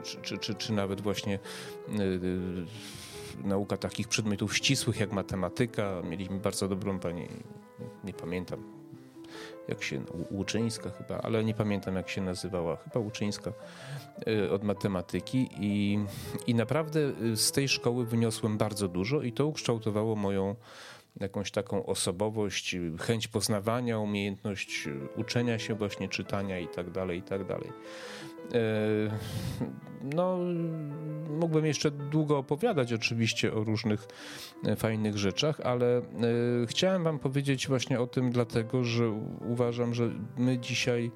y, 0.00 0.02
czy, 0.02 0.18
czy, 0.22 0.38
czy, 0.38 0.54
czy 0.54 0.72
nawet 0.72 1.00
właśnie 1.00 1.38
y, 1.88 2.20
nauka 3.44 3.76
takich 3.76 4.08
przedmiotów 4.08 4.56
ścisłych 4.56 5.00
jak 5.00 5.12
matematyka. 5.12 6.02
Mieliśmy 6.04 6.38
bardzo 6.38 6.68
dobrą 6.68 6.98
pani, 6.98 7.28
nie 8.04 8.12
pamiętam, 8.12 8.83
jak 9.68 9.82
się, 9.82 10.02
Łuczyńska 10.30 10.90
chyba, 10.90 11.18
ale 11.18 11.44
nie 11.44 11.54
pamiętam 11.54 11.96
jak 11.96 12.08
się 12.08 12.20
nazywała, 12.20 12.76
chyba 12.76 13.00
Łuczyńska 13.00 13.52
y, 14.28 14.50
od 14.50 14.64
matematyki 14.64 15.48
i, 15.56 15.98
i 16.46 16.54
naprawdę 16.54 17.00
y, 17.22 17.36
z 17.36 17.52
tej 17.52 17.68
szkoły 17.68 18.06
wyniosłem 18.06 18.58
bardzo 18.58 18.88
dużo 18.88 19.22
i 19.22 19.32
to 19.32 19.46
ukształtowało 19.46 20.16
moją 20.16 20.56
jakąś 21.20 21.50
taką 21.50 21.86
osobowość, 21.86 22.76
chęć 23.00 23.28
poznawania, 23.28 23.98
umiejętność 23.98 24.88
uczenia 25.16 25.58
się 25.58 25.74
właśnie 25.74 26.08
czytania 26.08 26.58
i 26.58 26.68
tak 26.68 26.90
dalej, 26.90 27.18
i 27.18 27.22
tak 27.22 27.46
dalej. 27.46 27.72
E, 28.54 28.58
no, 30.14 30.38
mógłbym 31.30 31.66
jeszcze 31.66 31.90
długo 31.90 32.38
opowiadać 32.38 32.92
oczywiście 32.92 33.54
o 33.54 33.64
różnych 33.64 34.08
e, 34.64 34.76
fajnych 34.76 35.18
rzeczach, 35.18 35.60
ale 35.60 35.98
e, 35.98 36.02
chciałem 36.66 37.04
wam 37.04 37.18
powiedzieć 37.18 37.68
właśnie 37.68 38.00
o 38.00 38.06
tym 38.06 38.30
dlatego, 38.30 38.84
że 38.84 39.10
uważam, 39.48 39.94
że 39.94 40.10
my 40.36 40.58
dzisiaj, 40.58 41.10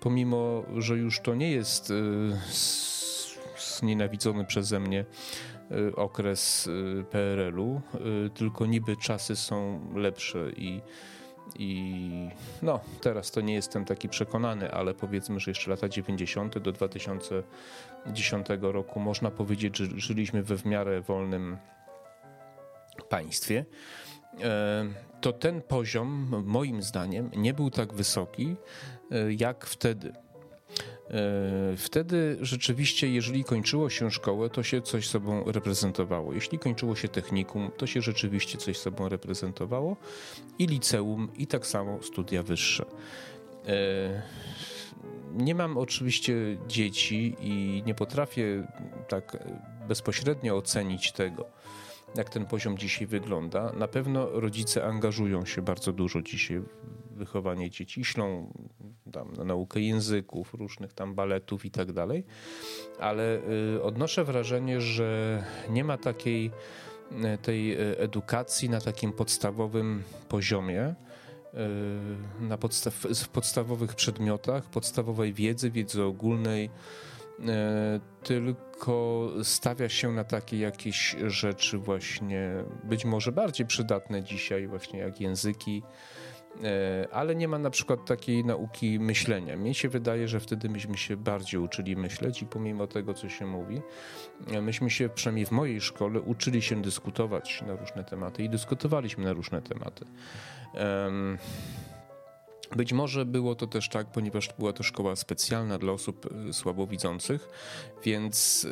pomimo, 0.00 0.64
że 0.76 0.96
już 0.96 1.20
to 1.20 1.34
nie 1.34 1.50
jest 1.50 1.92
znienawidzony 3.58 4.44
przeze 4.44 4.80
mnie 4.80 5.04
okres 5.96 6.68
PRL-u, 7.10 7.80
tylko 8.34 8.66
niby 8.66 8.96
czasy 8.96 9.36
są 9.36 9.80
lepsze 9.94 10.50
i 10.56 10.80
i 11.58 12.28
no, 12.62 12.80
teraz 13.00 13.30
to 13.30 13.40
nie 13.40 13.54
jestem 13.54 13.84
taki 13.84 14.08
przekonany, 14.08 14.72
ale 14.72 14.94
powiedzmy, 14.94 15.40
że 15.40 15.50
jeszcze 15.50 15.70
lata 15.70 15.88
90. 15.88 16.58
do 16.58 16.72
2010 16.72 18.46
roku 18.60 19.00
można 19.00 19.30
powiedzieć, 19.30 19.76
że 19.76 19.86
żyliśmy 19.96 20.42
we 20.42 20.56
w 20.56 20.64
miarę 20.64 21.00
wolnym 21.00 21.56
państwie. 23.08 23.64
To 25.20 25.32
ten 25.32 25.62
poziom, 25.62 26.42
moim 26.46 26.82
zdaniem, 26.82 27.30
nie 27.36 27.54
był 27.54 27.70
tak 27.70 27.94
wysoki 27.94 28.56
jak 29.36 29.66
wtedy. 29.66 30.12
E, 31.10 31.76
wtedy 31.76 32.38
rzeczywiście, 32.40 33.08
jeżeli 33.08 33.44
kończyło 33.44 33.90
się 33.90 34.10
szkołę, 34.10 34.50
to 34.50 34.62
się 34.62 34.82
coś 34.82 35.08
sobą 35.08 35.44
reprezentowało. 35.52 36.32
Jeśli 36.32 36.58
kończyło 36.58 36.96
się 36.96 37.08
technikum, 37.08 37.70
to 37.76 37.86
się 37.86 38.02
rzeczywiście 38.02 38.58
coś 38.58 38.78
sobą 38.78 39.08
reprezentowało. 39.08 39.96
I 40.58 40.66
liceum, 40.66 41.28
i 41.38 41.46
tak 41.46 41.66
samo 41.66 42.02
studia 42.02 42.42
wyższe. 42.42 42.84
E, 43.66 44.22
nie 45.32 45.54
mam 45.54 45.78
oczywiście 45.78 46.34
dzieci 46.68 47.36
i 47.40 47.82
nie 47.86 47.94
potrafię 47.94 48.66
tak 49.08 49.36
bezpośrednio 49.88 50.56
ocenić 50.56 51.12
tego, 51.12 51.46
jak 52.14 52.30
ten 52.30 52.46
poziom 52.46 52.78
dzisiaj 52.78 53.06
wygląda. 53.06 53.72
Na 53.72 53.88
pewno 53.88 54.40
rodzice 54.40 54.84
angażują 54.84 55.44
się 55.44 55.62
bardzo 55.62 55.92
dużo 55.92 56.22
dzisiaj 56.22 56.62
wychowanie 57.20 57.70
dzieci, 57.70 58.04
ślą 58.04 58.52
tam 59.12 59.32
na 59.32 59.44
naukę 59.44 59.80
języków, 59.80 60.54
różnych 60.54 60.92
tam 60.92 61.14
baletów 61.14 61.64
i 61.64 61.70
tak 61.70 61.92
dalej, 61.92 62.24
ale 62.98 63.40
y, 63.76 63.82
odnoszę 63.82 64.24
wrażenie, 64.24 64.80
że 64.80 65.42
nie 65.70 65.84
ma 65.84 65.98
takiej 65.98 66.50
y, 67.12 67.38
tej 67.38 67.72
y, 67.72 67.98
edukacji 67.98 68.70
na 68.70 68.80
takim 68.80 69.12
podstawowym 69.12 70.02
poziomie, 70.28 70.94
na 72.40 72.58
podstaw, 72.58 72.94
w 72.94 73.28
podstawowych 73.28 73.94
przedmiotach, 73.94 74.70
podstawowej 74.70 75.32
wiedzy, 75.32 75.70
wiedzy 75.70 76.02
ogólnej, 76.02 76.70
tylko 78.22 79.28
stawia 79.42 79.88
się 79.88 80.12
na 80.12 80.24
takie 80.24 80.58
jakieś 80.58 81.16
rzeczy 81.26 81.78
właśnie 81.78 82.64
być 82.84 83.04
może 83.04 83.32
bardziej 83.32 83.66
przydatne 83.66 84.22
dzisiaj, 84.22 84.66
właśnie 84.66 84.98
jak 84.98 85.20
języki, 85.20 85.82
ale 87.12 87.34
nie 87.34 87.48
ma 87.48 87.58
na 87.58 87.70
przykład 87.70 88.04
takiej 88.04 88.44
nauki 88.44 89.00
myślenia. 89.00 89.56
Mnie 89.56 89.74
się 89.74 89.88
wydaje, 89.88 90.28
że 90.28 90.40
wtedy 90.40 90.68
myśmy 90.68 90.98
się 90.98 91.16
bardziej 91.16 91.60
uczyli 91.60 91.96
myśleć 91.96 92.42
i 92.42 92.46
pomimo 92.46 92.86
tego, 92.86 93.14
co 93.14 93.28
się 93.28 93.46
mówi, 93.46 93.82
e, 94.52 94.60
myśmy 94.60 94.90
się, 94.90 95.08
przynajmniej 95.08 95.46
w 95.46 95.50
mojej 95.50 95.80
szkole, 95.80 96.20
uczyli 96.20 96.62
się 96.62 96.82
dyskutować 96.82 97.62
na 97.66 97.76
różne 97.76 98.04
tematy 98.04 98.42
i 98.42 98.48
dyskutowaliśmy 98.48 99.24
na 99.24 99.32
różne 99.32 99.62
tematy. 99.62 100.04
Być 102.76 102.92
może 102.92 103.24
było 103.24 103.54
to 103.54 103.66
też 103.66 103.88
tak, 103.88 104.06
ponieważ 104.06 104.48
była 104.58 104.72
to 104.72 104.82
szkoła 104.82 105.16
specjalna 105.16 105.78
dla 105.78 105.92
osób 105.92 106.26
e, 106.48 106.52
słabowidzących, 106.52 107.48
więc 108.04 108.66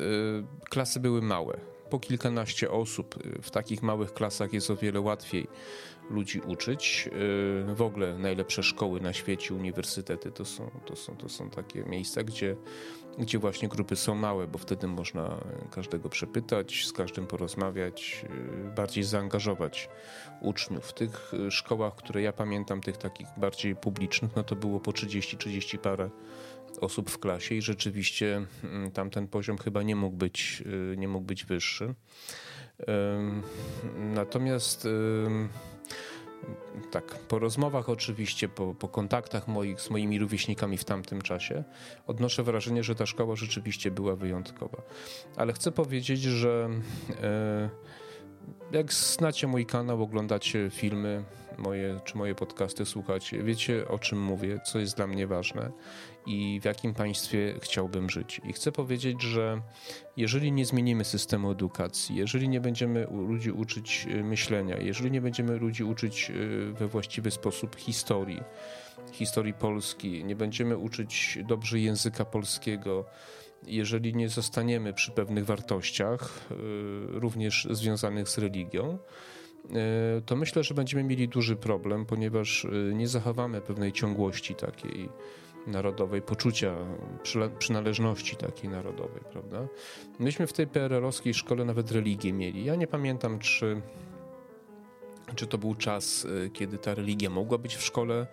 klasy 0.71 1.01
były 1.01 1.23
małe. 1.23 1.61
Po 1.91 2.01
kilkanaście 2.01 2.71
osób 2.71 3.15
w 3.43 3.51
takich 3.51 3.83
małych 3.83 4.13
klasach 4.13 4.53
jest 4.53 4.71
o 4.71 4.77
wiele 4.77 5.01
łatwiej 5.01 5.47
ludzi 6.11 6.41
uczyć. 6.41 7.09
Y, 7.71 7.75
w 7.75 7.83
ogóle 7.83 8.19
najlepsze 8.19 8.63
szkoły 8.63 9.01
na 9.01 9.13
świecie, 9.13 9.55
uniwersytety 9.55 10.31
to 10.33 10.45
są, 10.45 10.71
to 10.87 10.97
są, 10.97 11.17
to 11.17 11.29
są 11.29 11.51
takie 11.51 11.85
miejsca, 11.85 12.23
gdzie, 12.23 12.57
gdzie 13.19 13.39
właśnie 13.39 13.69
grupy 13.69 13.97
są 13.97 14.15
małe, 14.15 14.47
bo 14.47 14.59
wtedy 14.59 14.87
można 14.87 15.41
każdego 15.71 16.09
przepytać, 16.09 16.87
z 16.87 16.93
każdym 16.93 17.27
porozmawiać, 17.27 18.25
y, 18.71 18.75
bardziej 18.77 19.05
zaangażować 19.05 19.89
uczniów. 20.41 20.87
W 20.87 20.93
tych 20.93 21.33
szkołach, 21.51 21.95
które 21.95 22.23
ja 22.23 22.33
pamiętam, 22.33 22.81
tych 22.81 22.97
takich 22.97 23.27
bardziej 23.37 23.77
publicznych, 23.77 24.37
no 24.37 24.43
to 24.43 24.57
było 24.57 24.81
po 24.81 24.91
30-30 24.91 25.79
parę 25.79 26.11
osób 26.81 27.11
w 27.11 27.19
klasie 27.19 27.55
i 27.55 27.63
rzeczywiście 27.63 28.47
mm, 28.65 28.91
tam 28.91 29.11
ten 29.11 29.29
poziom 29.29 29.59
chyba 29.59 29.83
nie 29.83 29.97
mógł 29.97 30.17
być, 30.17 30.63
y, 30.93 30.97
nie 30.97 31.09
mógł 31.09 31.27
być 31.27 31.45
wyższy. 31.45 31.95
Natomiast 33.97 34.89
tak, 36.91 37.05
po 37.05 37.39
rozmowach 37.39 37.89
oczywiście, 37.89 38.49
po, 38.49 38.75
po, 38.75 38.89
kontaktach 38.89 39.49
moich 39.49 39.81
z 39.81 39.91
moimi 39.91 40.19
rówieśnikami 40.19 40.77
w 40.77 40.85
tamtym 40.85 41.23
czasie, 41.23 41.65
odnoszę 42.07 42.43
wrażenie, 42.43 42.83
że 42.83 42.95
ta 42.95 43.07
szkoła 43.07 43.37
rzeczywiście 43.37 43.91
była 43.91 44.17
wyjątkowa. 44.17 44.83
Ale 45.37 45.53
chcę 45.53 45.73
powiedzieć, 45.73 46.23
że 46.23 46.69
e, 47.23 47.71
jak 48.73 48.93
znacie 48.93 49.47
mój 49.47 49.67
kanał, 49.67 50.03
oglądacie 50.03 50.71
filmy 50.71 51.25
moje, 51.59 52.01
czy 52.05 52.19
moje 52.19 52.35
podcasty, 52.35 52.87
słuchacie, 52.87 53.43
wiecie 53.43 53.89
o 53.89 53.99
czym 53.99 54.23
mówię, 54.23 54.61
co 54.65 54.79
jest 54.79 54.97
dla 54.97 55.07
mnie 55.07 55.27
ważne 55.27 55.71
i 56.27 56.61
w 56.63 56.65
jakim 56.65 56.95
państwie 56.95 57.55
chciałbym 57.63 58.11
żyć. 58.11 58.41
I 58.45 58.53
chcę 58.53 58.73
powiedzieć, 58.73 59.23
że 59.23 59.61
jeżeli 60.17 60.53
nie 60.53 60.67
zmienimy 60.67 61.05
systemu 61.05 61.51
edukacji, 61.51 62.17
jeżeli 62.17 62.49
nie 62.49 62.61
będziemy 62.61 63.07
ludzi 63.11 63.51
uczyć 63.51 64.07
y, 64.11 64.25
myślenia, 64.25 64.77
jeżeli 64.77 65.11
nie 65.11 65.21
będziemy 65.21 65.59
ludzi 65.59 65.85
uczyć 65.85 66.31
y, 66.31 66.73
we 66.73 66.89
właściwy 66.89 67.31
sposób 67.31 67.77
historii, 67.77 68.41
historii 69.13 69.55
Polski, 69.55 70.25
nie 70.25 70.37
będziemy 70.37 70.77
uczyć 70.77 71.39
dobrze 71.49 71.81
języka 71.81 72.25
polskiego, 72.25 73.05
jeżeli 73.67 74.15
nie 74.15 74.29
zostaniemy 74.29 74.93
przy 74.93 75.11
pewnych 75.13 75.47
wartościach, 75.47 76.41
y, 76.51 76.55
również 77.21 77.69
związanych 77.71 78.29
z 78.29 78.39
religią, 78.39 78.99
to 80.27 80.37
myślę, 80.37 80.65
że 80.65 80.75
będziemy 80.75 81.05
mieli 81.05 81.29
duży 81.29 81.57
problem, 81.57 82.07
ponieważ 82.07 82.67
nie 82.93 83.09
zachowamy 83.09 83.61
pewnej 83.61 83.93
ciągłości 83.93 84.55
takiej 84.55 85.09
narodowej, 85.69 86.23
poczucia 86.23 86.77
przynależności 87.59 88.37
takiej 88.37 88.71
narodowej, 88.71 89.23
prawda? 89.33 89.69
Myśmy 90.19 90.47
w 90.47 90.53
tej 90.53 90.67
PRL-owskiej 90.67 91.35
szkole 91.35 91.65
nawet 91.65 91.91
religię 91.91 92.33
mieli. 92.33 92.65
Ja 92.65 92.75
nie 92.75 92.87
pamiętam, 92.87 93.39
czy, 93.39 93.83
czy 95.35 95.47
to 95.47 95.59
był 95.59 95.75
czas, 95.75 96.25
y, 96.25 96.51
kiedy 96.53 96.79
ta 96.79 96.95
religia 96.95 97.31
mogła 97.31 97.59
być 97.59 97.77
w 97.77 97.83
szkole, 97.83 98.27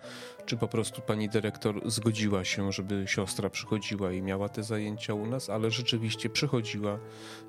czy 0.46 0.56
po 0.56 0.68
prostu 0.68 1.02
pani 1.02 1.28
dyrektor 1.28 1.90
zgodziła 1.90 2.44
się, 2.44 2.72
żeby 2.72 3.04
siostra 3.06 3.50
przychodziła 3.50 4.12
i 4.12 4.22
miała 4.22 4.48
te 4.48 4.62
zajęcia 4.62 5.14
u 5.14 5.26
nas, 5.26 5.50
ale 5.50 5.70
rzeczywiście 5.70 6.28
przychodziła 6.28 6.98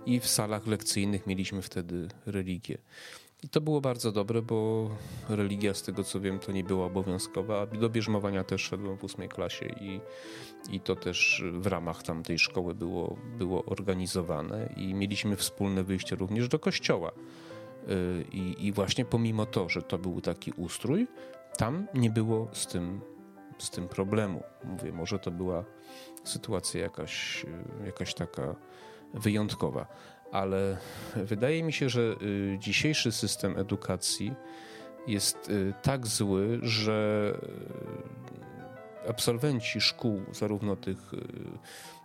i 0.05 0.19
w 0.19 0.27
salach 0.27 0.67
lekcyjnych 0.67 1.27
mieliśmy 1.27 1.62
wtedy 1.62 2.07
religię. 2.25 2.77
I 3.44 3.50
to 3.50 3.62
było 3.62 3.82
bardzo 3.82 4.12
dobre, 4.12 4.41
bo 4.41 4.89
religia, 5.29 5.74
z 5.74 5.84
tego 5.84 6.03
co 6.03 6.20
wiem, 6.20 6.39
to 6.39 6.51
nie 6.51 6.63
była 6.63 6.86
obowiązkowa, 6.86 7.65
do 7.65 7.89
bierzmowania 7.89 8.44
też 8.44 8.62
szedłem 8.62 8.98
w 8.98 9.03
ósmej 9.03 9.29
klasie 9.29 9.65
i, 9.65 10.01
i 10.70 10.79
to 10.79 10.96
też 10.96 11.44
w 11.53 11.67
ramach 11.67 12.03
tamtej 12.03 12.39
szkoły 12.39 12.75
było, 12.75 13.17
było 13.38 13.65
organizowane 13.65 14.74
i 14.77 14.94
mieliśmy 14.94 15.36
wspólne 15.36 15.84
wyjście 15.84 16.15
również 16.15 16.48
do 16.48 16.60
kościoła. 16.60 17.12
Y, 17.12 18.25
I, 18.32 18.67
I 18.67 18.72
właśnie 18.72 19.06
pomimo 19.06 19.46
to, 19.46 19.70
że 19.70 19.82
to 19.82 19.98
był 19.98 20.22
taki 20.22 20.51
ustrój, 20.51 21.08
tam 21.58 21.88
nie 21.94 22.10
było 22.10 22.48
z 22.53 22.67
tym, 22.67 23.01
z 23.58 23.70
tym 23.70 23.88
problemu. 23.88 24.44
Mówię, 24.63 24.91
może 24.91 25.20
to 25.20 25.32
była 25.32 25.63
sytuacja 26.24 26.82
jakaś, 26.82 27.46
jakaś 27.86 28.13
taka 28.13 28.56
wyjątkowa 29.13 29.88
ale 30.31 30.77
wydaje 31.15 31.63
mi 31.63 31.74
się, 31.74 31.89
że 31.89 32.01
y, 32.01 32.57
dzisiejszy 32.60 33.12
system 33.12 33.57
edukacji 33.57 34.34
jest 35.07 35.50
y, 35.50 35.74
tak 35.81 36.07
zły, 36.07 36.60
że 36.62 37.34
y, 39.05 39.10
absolwenci 39.10 39.81
szkół, 39.81 40.22
zarówno 40.31 40.75
tych 40.75 40.98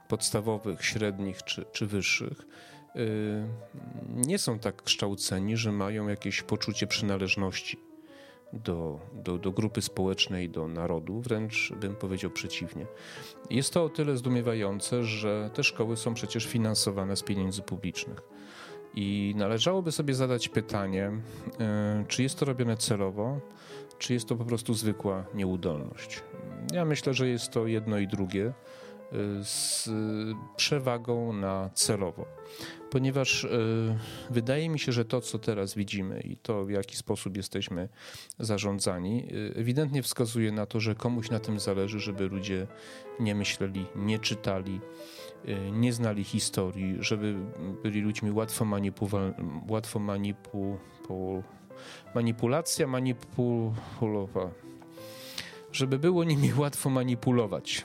podstawowych, 0.08 0.84
średnich 0.84 1.42
czy, 1.42 1.64
czy 1.72 1.86
wyższych, 1.86 2.46
nie 4.08 4.38
są 4.38 4.58
tak 4.58 4.82
kształceni, 4.82 5.56
że 5.56 5.72
mają 5.72 6.08
jakieś 6.08 6.42
poczucie 6.42 6.86
przynależności 6.86 7.91
do, 8.52 9.00
do, 9.12 9.38
do 9.38 9.52
grupy 9.52 9.82
społecznej, 9.82 10.48
do 10.48 10.68
narodu, 10.68 11.20
wręcz 11.20 11.72
bym 11.80 11.96
powiedział 11.96 12.30
przeciwnie. 12.30 12.86
Jest 13.50 13.72
to 13.72 13.84
o 13.84 13.88
tyle 13.88 14.16
zdumiewające, 14.16 15.04
że 15.04 15.50
te 15.54 15.64
szkoły 15.64 15.96
są 15.96 16.14
przecież 16.14 16.46
finansowane 16.46 17.16
z 17.16 17.22
pieniędzy 17.22 17.62
publicznych. 17.62 18.22
I 18.94 19.34
należałoby 19.36 19.92
sobie 19.92 20.14
zadać 20.14 20.48
pytanie, 20.48 21.10
e, 21.60 22.04
czy 22.08 22.22
jest 22.22 22.38
to 22.38 22.44
robione 22.44 22.76
celowo, 22.76 23.40
czy 23.98 24.14
jest 24.14 24.28
to 24.28 24.36
po 24.36 24.44
prostu 24.44 24.74
zwykła 24.74 25.24
nieudolność. 25.34 26.22
Ja 26.72 26.84
myślę, 26.84 27.14
że 27.14 27.28
jest 27.28 27.50
to 27.50 27.66
jedno 27.66 27.98
i 27.98 28.08
drugie 28.08 28.52
z 29.42 29.88
przewagą 30.56 31.32
na 31.32 31.70
celowo 31.74 32.26
ponieważ 32.92 33.44
e, 33.44 33.48
wydaje 34.30 34.68
mi 34.68 34.78
się, 34.78 34.92
że 34.92 35.04
to, 35.04 35.20
co 35.20 35.38
teraz 35.38 35.74
widzimy 35.74 36.20
i 36.20 36.36
to, 36.36 36.64
w 36.64 36.70
jaki 36.70 36.96
sposób 36.96 37.36
jesteśmy 37.36 37.88
zarządzani, 38.38 39.26
e, 39.54 39.56
ewidentnie 39.56 40.02
wskazuje 40.02 40.52
na 40.52 40.66
to, 40.66 40.80
że 40.80 40.94
komuś 40.94 41.30
na 41.30 41.38
tym 41.38 41.60
zależy, 41.60 42.00
żeby 42.00 42.28
ludzie 42.28 42.66
nie 43.20 43.34
myśleli, 43.34 43.86
nie 43.96 44.18
czytali, 44.18 44.80
nie 45.72 45.92
znali 45.92 46.24
historii, 46.24 46.96
żeby 47.00 47.34
byli 47.82 48.00
ludźmi 48.00 48.30
łatwo, 48.30 48.64
manipuwa- 48.64 49.32
łatwo 49.68 50.00
manipu- 50.00 50.76
manipulacja, 52.14 52.86
manipulowa, 52.86 54.50
żeby 55.72 55.98
było 55.98 56.24
nimi 56.24 56.52
łatwo 56.54 56.90
manipulować. 56.90 57.84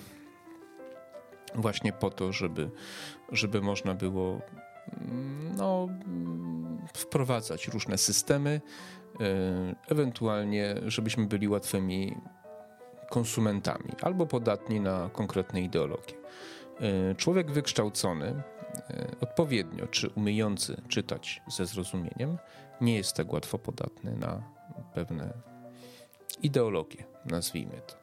Właśnie 1.57 1.93
po 1.93 2.09
to, 2.09 2.33
żeby, 2.33 2.69
żeby 3.31 3.61
można 3.61 3.93
było 3.93 4.41
no, 5.57 5.87
wprowadzać 6.93 7.67
różne 7.67 7.97
systemy, 7.97 8.61
e, 9.19 9.75
ewentualnie, 9.87 10.75
żebyśmy 10.85 11.25
byli 11.25 11.47
łatwymi 11.47 12.17
konsumentami 13.09 13.91
albo 14.01 14.25
podatni 14.25 14.79
na 14.79 15.09
konkretne 15.13 15.61
ideologie. 15.61 16.13
E, 16.79 17.15
człowiek 17.15 17.51
wykształcony, 17.51 18.43
e, 18.89 19.07
odpowiednio 19.21 19.87
czy 19.87 20.09
umiejący 20.09 20.81
czytać 20.87 21.41
ze 21.47 21.65
zrozumieniem, 21.65 22.37
nie 22.81 22.95
jest 22.95 23.15
tak 23.15 23.33
łatwo 23.33 23.59
podatny 23.59 24.15
na 24.17 24.43
pewne 24.93 25.33
ideologie, 26.43 27.03
nazwijmy 27.25 27.81
to. 27.87 27.95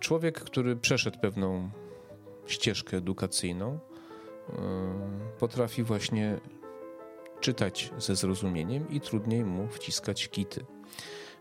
Człowiek, 0.00 0.40
który 0.40 0.76
przeszedł 0.76 1.18
pewną 1.18 1.70
ścieżkę 2.48 2.96
edukacyjną, 2.96 3.78
potrafi 5.38 5.82
właśnie 5.82 6.40
czytać 7.40 7.90
ze 7.98 8.16
zrozumieniem 8.16 8.90
i 8.90 9.00
trudniej 9.00 9.44
mu 9.44 9.68
wciskać 9.68 10.28
kity 10.28 10.64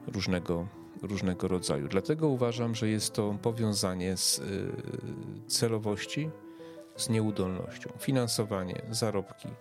różnego, 0.07 0.67
różnego 1.01 1.47
rodzaju. 1.47 1.87
Dlatego 1.87 2.27
uważam, 2.27 2.75
że 2.75 2.89
jest 2.89 3.13
to 3.13 3.37
powiązanie 3.41 4.17
z 4.17 4.39
y, 4.39 4.71
celowości 5.47 6.29
z 6.95 7.09
nieudolnością. 7.09 7.89
Finansowanie, 7.99 8.81
zarobki, 8.91 9.47
y, 9.47 9.51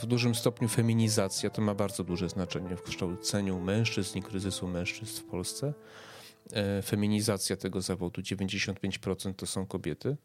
w 0.00 0.06
dużym 0.06 0.34
stopniu 0.34 0.68
feminizacja 0.68 1.50
to 1.50 1.62
ma 1.62 1.74
bardzo 1.74 2.04
duże 2.04 2.28
znaczenie 2.28 2.76
w 2.76 2.82
kształceniu 2.82 3.60
mężczyzn 3.60 4.18
i 4.18 4.22
kryzysu 4.22 4.68
mężczyzn 4.68 5.20
w 5.20 5.24
Polsce. 5.24 5.74
Y, 6.78 6.82
feminizacja 6.82 7.56
tego 7.56 7.80
zawodu 7.80 8.22
95% 8.22 9.34
to 9.34 9.46
są 9.46 9.66
kobiety. 9.66 10.16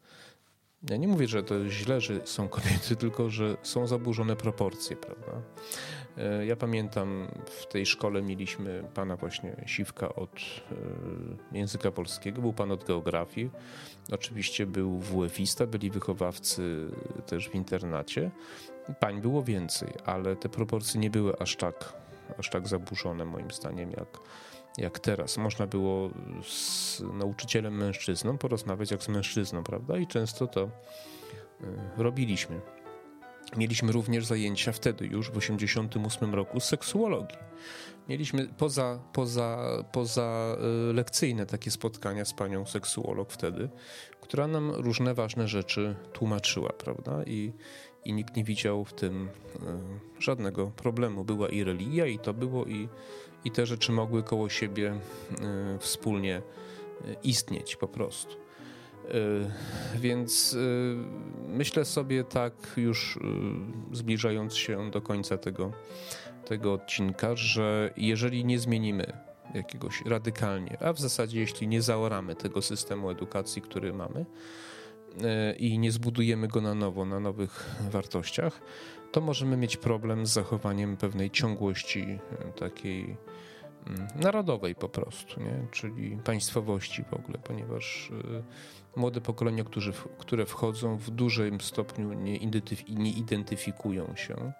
Ja 0.90 0.96
nie 0.96 1.08
mówię, 1.08 1.28
że 1.28 1.42
to 1.42 1.68
źle, 1.70 2.00
że 2.00 2.26
są 2.26 2.48
kobiety, 2.48 2.96
tylko 3.04 3.30
że 3.30 3.56
są 3.62 3.86
zaburzone 3.86 4.36
proporcje, 4.36 4.96
prawda? 4.96 5.42
E, 6.18 6.46
ja 6.46 6.56
pamiętam, 6.56 7.28
w 7.46 7.66
tej 7.66 7.86
szkole 7.86 8.22
mieliśmy 8.22 8.84
pana 8.94 9.16
właśnie 9.16 9.56
Siwka 9.66 10.14
od 10.14 10.40
e, 11.52 11.58
języka 11.58 11.90
polskiego, 11.90 12.40
był 12.40 12.52
pan 12.52 12.72
od 12.72 12.84
geografii, 12.84 13.50
oczywiście 14.12 14.66
był 14.66 14.98
WF-ista, 14.98 15.66
byli 15.66 15.90
wychowawcy 15.90 16.90
też 17.26 17.48
w 17.48 17.54
internacie. 17.54 18.30
Pań 19.00 19.20
było 19.20 19.42
więcej, 19.42 19.92
ale 20.04 20.36
te 20.36 20.48
proporcje 20.48 21.00
nie 21.00 21.10
były 21.10 21.38
aż 21.38 21.56
tak, 21.56 21.92
aż 22.38 22.50
tak 22.50 22.68
zaburzone 22.68 23.24
moim 23.24 23.50
zdaniem, 23.50 23.90
jak, 23.90 24.20
jak 24.78 24.98
teraz. 24.98 25.36
Można 25.36 25.66
było 25.66 26.10
z 26.42 27.00
nauczycielem 27.12 27.76
mężczyzną 27.76 28.38
porozmawiać 28.38 28.90
jak 28.90 29.02
z 29.02 29.08
mężczyzną, 29.08 29.64
prawda? 29.64 29.98
I 29.98 30.06
często 30.06 30.46
to 30.46 30.64
y, 30.64 30.68
robiliśmy. 31.96 32.60
Mieliśmy 33.56 33.92
również 33.92 34.26
zajęcia 34.26 34.72
wtedy 34.72 35.06
już 35.06 35.30
w 35.30 35.32
1988 35.32 36.34
roku 36.34 36.60
z 36.60 36.64
seksuologii. 36.64 37.38
Mieliśmy 38.08 38.48
poza, 38.58 39.00
poza, 39.12 39.58
poza 39.92 40.56
y, 40.90 40.92
lekcyjne 40.92 41.46
takie 41.46 41.70
spotkania 41.70 42.24
z 42.24 42.32
panią 42.32 42.66
seksuolog 42.66 43.32
wtedy, 43.32 43.68
która 44.20 44.46
nam 44.46 44.70
różne 44.70 45.14
ważne 45.14 45.48
rzeczy 45.48 45.96
tłumaczyła, 46.12 46.68
prawda? 46.68 47.24
I, 47.26 47.52
i 48.04 48.12
nikt 48.12 48.36
nie 48.36 48.44
widział 48.44 48.84
w 48.84 48.92
tym 48.92 49.28
y, 49.28 49.60
żadnego 50.18 50.66
problemu. 50.66 51.24
Była 51.24 51.48
i 51.48 51.64
religia, 51.64 52.06
i 52.06 52.18
to 52.18 52.34
było, 52.34 52.64
i, 52.64 52.88
i 53.44 53.50
te 53.50 53.66
rzeczy 53.66 53.92
mogły 53.92 54.22
koło 54.22 54.48
siebie 54.48 54.92
y, 54.94 55.78
wspólnie 55.78 56.42
y, 57.08 57.16
istnieć 57.22 57.76
po 57.76 57.88
prostu. 57.88 58.36
Więc 59.96 60.56
myślę 61.48 61.84
sobie 61.84 62.24
tak, 62.24 62.52
już 62.76 63.18
zbliżając 63.92 64.54
się 64.56 64.90
do 64.90 65.02
końca 65.02 65.38
tego, 65.38 65.72
tego 66.44 66.72
odcinka, 66.72 67.36
że 67.36 67.94
jeżeli 67.96 68.44
nie 68.44 68.58
zmienimy 68.58 69.12
jakiegoś 69.54 70.02
radykalnie, 70.06 70.76
a 70.80 70.92
w 70.92 71.00
zasadzie 71.00 71.40
jeśli 71.40 71.68
nie 71.68 71.82
zaoramy 71.82 72.34
tego 72.36 72.62
systemu 72.62 73.10
edukacji, 73.10 73.62
który 73.62 73.92
mamy 73.92 74.26
i 75.58 75.78
nie 75.78 75.92
zbudujemy 75.92 76.48
go 76.48 76.60
na 76.60 76.74
nowo, 76.74 77.04
na 77.04 77.20
nowych 77.20 77.70
wartościach, 77.90 78.60
to 79.14 79.20
możemy 79.20 79.56
mieć 79.56 79.76
problem 79.76 80.26
z 80.26 80.32
zachowaniem 80.32 80.96
pewnej 80.96 81.30
ciągłości 81.30 82.18
takiej 82.56 83.16
mm, 83.86 84.08
narodowej 84.16 84.74
po 84.74 84.88
prostu, 84.88 85.40
nie? 85.40 85.66
czyli 85.70 86.16
państwowości 86.16 87.04
w 87.04 87.14
ogóle, 87.14 87.38
ponieważ 87.38 88.10
y, 88.96 89.00
młode 89.00 89.20
pokolenia, 89.20 89.64
którzy, 89.64 89.92
które 90.18 90.46
wchodzą 90.46 90.96
w 90.96 91.10
dużym 91.10 91.60
stopniu 91.60 92.12
nie, 92.12 92.38
nie 92.88 93.10
identyfikują 93.10 94.16
się 94.16 94.52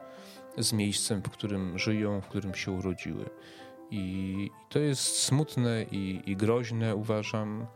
z 0.59 0.73
miejscem, 0.73 1.23
w 1.23 1.31
którym 1.31 1.79
żyją, 1.79 2.21
w 2.21 2.29
którym 2.29 2.55
się 2.55 2.73
urodziły. 2.73 3.31
I 3.91 4.51
to 4.69 4.79
jest 4.79 5.19
smutne 5.19 5.83
i, 5.83 6.23
i 6.27 6.37
groźne, 6.37 6.97
uważam, 6.97 7.67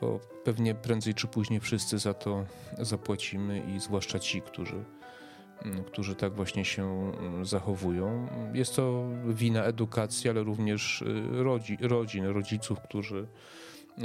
bo 0.00 0.20
pewnie 0.44 0.74
prędzej 0.74 1.14
czy 1.14 1.26
później 1.26 1.60
wszyscy 1.60 1.98
za 1.98 2.14
to 2.14 2.44
zapłacimy 2.78 3.62
i 3.76 3.80
zwłaszcza 3.80 4.18
ci, 4.18 4.42
którzy 4.42 4.84
którzy 5.86 6.14
tak 6.14 6.32
właśnie 6.32 6.64
się 6.64 7.12
mm, 7.18 7.46
zachowują. 7.46 8.28
Jest 8.54 8.76
to 8.76 9.08
wina 9.26 9.64
edukacji, 9.64 10.30
ale 10.30 10.42
również 10.42 11.02
y, 11.02 11.22
rodzi, 11.30 11.78
rodzin, 11.80 12.24
rodziców, 12.24 12.80
którzy, 12.80 13.26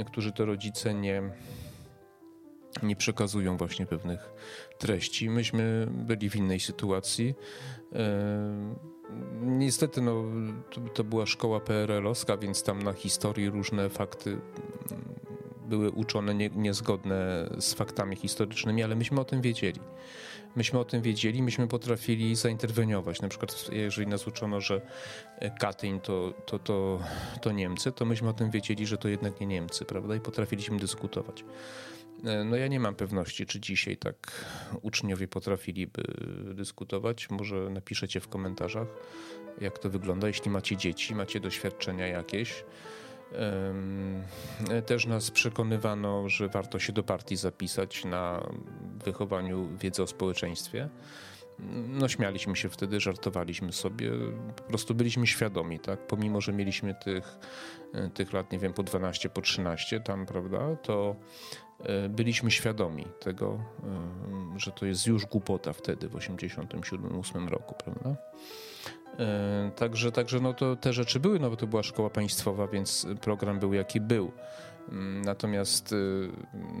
którzy 0.06 0.32
to 0.32 0.44
rodzice 0.44 0.94
nie, 0.94 1.22
nie 2.82 2.96
przekazują 2.96 3.56
właśnie 3.56 3.86
pewnych 3.86 4.32
treści. 4.78 5.30
Myśmy 5.30 5.88
byli 5.90 6.30
w 6.30 6.36
innej 6.36 6.60
sytuacji. 6.60 7.34
Niestety 9.40 10.02
no, 10.02 10.24
to, 10.70 10.80
to 10.80 11.04
była 11.04 11.26
szkoła 11.26 11.60
PRL-owska, 11.60 12.36
więc 12.36 12.62
tam 12.62 12.82
na 12.82 12.92
historii 12.92 13.50
różne 13.50 13.88
fakty 13.88 14.30
mm, 14.30 15.09
były 15.70 15.90
uczone 15.90 16.34
nie, 16.34 16.50
niezgodne 16.50 17.50
z 17.58 17.74
faktami 17.74 18.16
historycznymi, 18.16 18.82
ale 18.82 18.96
myśmy 18.96 19.20
o 19.20 19.24
tym 19.24 19.40
wiedzieli 19.40 19.80
myśmy 20.56 20.78
o 20.78 20.84
tym 20.84 21.02
wiedzieli, 21.02 21.42
myśmy 21.42 21.68
potrafili 21.68 22.36
zainterweniować. 22.36 23.22
Na 23.22 23.28
przykład, 23.28 23.70
jeżeli 23.72 24.06
nas 24.06 24.26
uczono, 24.26 24.60
że 24.60 24.80
Katyń 25.60 26.00
to, 26.00 26.34
to, 26.46 26.58
to, 26.58 27.00
to 27.42 27.52
Niemcy, 27.52 27.92
to 27.92 28.04
myśmy 28.04 28.28
o 28.28 28.32
tym 28.32 28.50
wiedzieli, 28.50 28.86
że 28.86 28.98
to 28.98 29.08
jednak 29.08 29.40
nie 29.40 29.46
Niemcy, 29.46 29.84
prawda? 29.84 30.16
I 30.16 30.20
potrafiliśmy 30.20 30.78
dyskutować. 30.78 31.44
E, 32.24 32.44
no 32.44 32.56
ja 32.56 32.68
nie 32.68 32.80
mam 32.80 32.94
pewności, 32.94 33.46
czy 33.46 33.60
dzisiaj 33.60 33.96
tak 33.96 34.44
uczniowie 34.82 35.28
potrafiliby 35.28 36.02
dyskutować. 36.54 37.30
Może 37.30 37.70
napiszecie 37.70 38.20
w 38.20 38.28
komentarzach, 38.28 38.88
jak 39.60 39.78
to 39.78 39.90
wygląda. 39.90 40.28
Jeśli 40.28 40.50
macie 40.50 40.76
dzieci, 40.76 41.14
macie 41.14 41.40
doświadczenia 41.40 42.06
jakieś, 42.06 42.64
też 44.86 45.06
nas 45.06 45.30
przekonywano, 45.30 46.28
że 46.28 46.48
warto 46.48 46.78
się 46.78 46.92
do 46.92 47.02
partii 47.02 47.36
zapisać 47.36 48.04
na 48.04 48.48
wychowaniu 49.04 49.68
wiedzy 49.78 50.02
o 50.02 50.06
społeczeństwie. 50.06 50.88
No, 51.88 52.08
śmialiśmy 52.08 52.56
się 52.56 52.68
wtedy, 52.68 53.00
żartowaliśmy 53.00 53.72
sobie, 53.72 54.10
po 54.56 54.62
prostu 54.62 54.94
byliśmy 54.94 55.26
świadomi, 55.26 55.80
tak? 55.80 56.06
Pomimo, 56.06 56.40
że 56.40 56.52
mieliśmy 56.52 56.94
tych, 56.94 57.38
e, 57.94 58.10
tych 58.10 58.32
lat, 58.32 58.52
nie 58.52 58.58
wiem, 58.58 58.72
po 58.72 58.82
12, 58.82 59.30
po 59.30 59.40
13 59.40 60.00
tam, 60.00 60.26
prawda, 60.26 60.76
to 60.76 61.16
e, 61.80 62.08
byliśmy 62.08 62.50
świadomi 62.50 63.06
tego, 63.20 63.60
e, 64.54 64.58
że 64.58 64.72
to 64.72 64.86
jest 64.86 65.06
już 65.06 65.26
głupota 65.26 65.72
wtedy, 65.72 66.08
w 66.08 66.14
87-8 66.14 67.48
roku, 67.48 67.74
prawda? 67.84 68.16
E, 69.18 69.70
także, 69.76 70.12
także 70.12 70.40
no 70.40 70.54
to 70.54 70.76
te 70.76 70.92
rzeczy 70.92 71.20
były, 71.20 71.38
no 71.38 71.50
bo 71.50 71.56
to 71.56 71.66
była 71.66 71.82
szkoła 71.82 72.10
państwowa, 72.10 72.66
więc 72.66 73.06
program 73.20 73.58
był 73.58 73.74
jaki 73.74 74.00
był. 74.00 74.32
Mm, 74.88 75.22
natomiast, 75.22 75.92
y, 75.92 76.28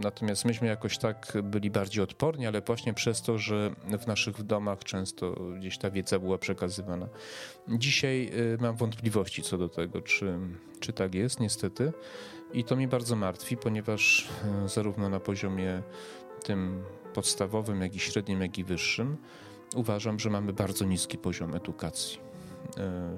natomiast 0.02 0.44
myśmy 0.44 0.68
jakoś 0.68 0.98
tak 0.98 1.32
byli 1.42 1.70
bardziej 1.70 2.02
odporni, 2.04 2.46
ale 2.46 2.60
właśnie 2.60 2.94
przez 2.94 3.22
to, 3.22 3.38
że 3.38 3.70
w 3.98 4.06
naszych 4.06 4.42
domach 4.42 4.84
często 4.84 5.32
gdzieś 5.58 5.78
ta 5.78 5.90
wiedza 5.90 6.18
była 6.18 6.38
przekazywana. 6.38 7.08
Dzisiaj 7.68 8.30
y, 8.54 8.58
mam 8.60 8.76
wątpliwości 8.76 9.42
co 9.42 9.58
do 9.58 9.68
tego, 9.68 10.02
czy, 10.02 10.38
czy 10.80 10.92
tak 10.92 11.14
jest, 11.14 11.40
niestety. 11.40 11.92
I 12.52 12.64
to 12.64 12.76
mnie 12.76 12.88
bardzo 12.88 13.16
martwi, 13.16 13.56
ponieważ 13.56 14.28
y, 14.64 14.68
zarówno 14.68 15.08
na 15.08 15.20
poziomie 15.20 15.82
tym 16.44 16.82
podstawowym, 17.14 17.80
jak 17.80 17.94
i 17.94 17.98
średnim, 17.98 18.40
jak 18.40 18.58
i 18.58 18.64
wyższym, 18.64 19.16
uważam, 19.74 20.18
że 20.18 20.30
mamy 20.30 20.52
bardzo 20.52 20.84
niski 20.84 21.18
poziom 21.18 21.54
edukacji. 21.54 22.18
E, 22.76 23.12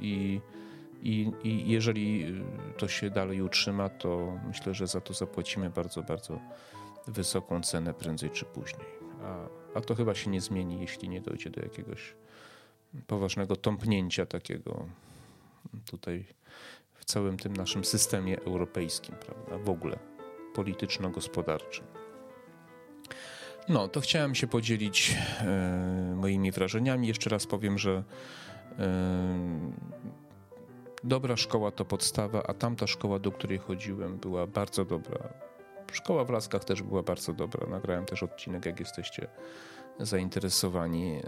I, 0.00 0.40
i, 1.02 1.32
I 1.44 1.70
jeżeli 1.70 2.34
to 2.76 2.88
się 2.88 3.10
dalej 3.10 3.42
utrzyma, 3.42 3.88
to 3.88 4.38
myślę, 4.46 4.74
że 4.74 4.86
za 4.86 5.00
to 5.00 5.14
zapłacimy 5.14 5.70
bardzo, 5.70 6.02
bardzo 6.02 6.40
wysoką 7.06 7.60
cenę 7.60 7.94
prędzej 7.94 8.30
czy 8.30 8.44
później. 8.44 8.86
A, 9.22 9.48
a 9.74 9.80
to 9.80 9.94
chyba 9.94 10.14
się 10.14 10.30
nie 10.30 10.40
zmieni, 10.40 10.80
jeśli 10.80 11.08
nie 11.08 11.20
dojdzie 11.20 11.50
do 11.50 11.62
jakiegoś 11.62 12.14
poważnego 13.06 13.56
tąpnięcia 13.56 14.26
takiego 14.26 14.86
tutaj 15.90 16.24
w 16.94 17.04
całym 17.04 17.36
tym 17.36 17.56
naszym 17.56 17.84
systemie 17.84 18.40
europejskim, 18.40 19.14
prawda? 19.26 19.58
W 19.64 19.70
ogóle 19.70 19.98
polityczno-gospodarczym. 20.54 21.97
No, 23.68 23.88
to 23.88 24.00
chciałem 24.00 24.34
się 24.34 24.46
podzielić 24.46 25.16
e, 25.40 26.14
moimi 26.14 26.52
wrażeniami. 26.52 27.08
Jeszcze 27.08 27.30
raz 27.30 27.46
powiem, 27.46 27.78
że 27.78 28.04
e, 28.78 28.84
dobra 31.04 31.36
szkoła 31.36 31.70
to 31.70 31.84
podstawa, 31.84 32.42
a 32.42 32.54
tamta 32.54 32.86
szkoła, 32.86 33.18
do 33.18 33.32
której 33.32 33.58
chodziłem, 33.58 34.18
była 34.18 34.46
bardzo 34.46 34.84
dobra. 34.84 35.28
Szkoła 35.92 36.24
w 36.24 36.30
Laskach 36.30 36.64
też 36.64 36.82
była 36.82 37.02
bardzo 37.02 37.32
dobra. 37.32 37.66
Nagrałem 37.66 38.04
też 38.04 38.22
odcinek, 38.22 38.66
jak 38.66 38.80
jesteście 38.80 39.28
zainteresowani. 39.98 41.16
E, 41.16 41.20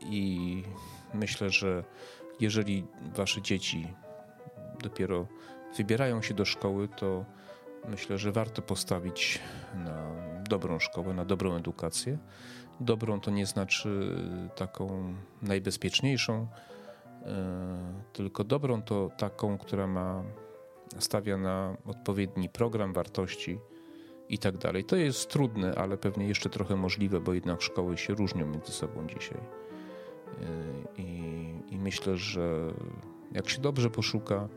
I 0.00 0.62
myślę, 1.14 1.50
że 1.50 1.84
jeżeli 2.40 2.86
wasze 3.14 3.42
dzieci 3.42 3.94
dopiero 4.82 5.26
wybierają 5.76 6.22
się 6.22 6.34
do 6.34 6.44
szkoły, 6.44 6.88
to 6.88 7.24
myślę, 7.88 8.18
że 8.18 8.32
warto 8.32 8.62
postawić 8.62 9.38
na 9.74 10.29
dobrą 10.50 10.78
szkołę, 10.78 11.14
na 11.14 11.24
dobrą 11.24 11.56
edukację. 11.56 12.18
Dobrą 12.80 13.20
to 13.20 13.30
nie 13.30 13.46
znaczy 13.46 14.16
taką 14.56 15.14
najbezpieczniejszą, 15.42 16.46
e, 17.22 18.02
tylko 18.12 18.44
dobrą 18.44 18.82
to 18.82 19.10
taką, 19.18 19.58
która 19.58 19.86
ma 19.86 20.22
stawia 20.98 21.36
na 21.36 21.76
odpowiedni 21.86 22.48
program 22.48 22.92
wartości 22.92 23.58
i 24.28 24.38
tak 24.38 24.58
dalej. 24.58 24.84
To 24.84 24.96
jest 24.96 25.30
trudne, 25.30 25.74
ale 25.74 25.96
pewnie 25.96 26.28
jeszcze 26.28 26.50
trochę 26.50 26.76
możliwe, 26.76 27.20
bo 27.20 27.34
jednak 27.34 27.62
szkoły 27.62 27.98
się 27.98 28.14
różnią 28.14 28.46
między 28.46 28.72
sobą 28.72 29.06
dzisiaj. 29.06 29.38
E, 29.38 29.42
I, 30.98 31.10
i 31.70 31.78
myślę, 31.78 32.16
że 32.16 32.74
jak 33.32 33.48
się 33.48 33.60
dobrze 33.60 33.90
poszuka, 33.90 34.48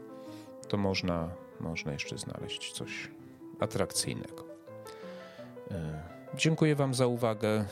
to 0.67 0.77
można, 0.77 1.29
można 1.60 1.93
jeszcze 1.93 2.17
znaleźć 2.17 2.71
coś 2.71 3.12
atrakcyjnego. 3.60 4.52
E, 5.71 6.04
dziękuję 6.36 6.76
Wam 6.76 6.93
za 6.93 7.08
uwagę. 7.08 7.49
E, 7.49 7.65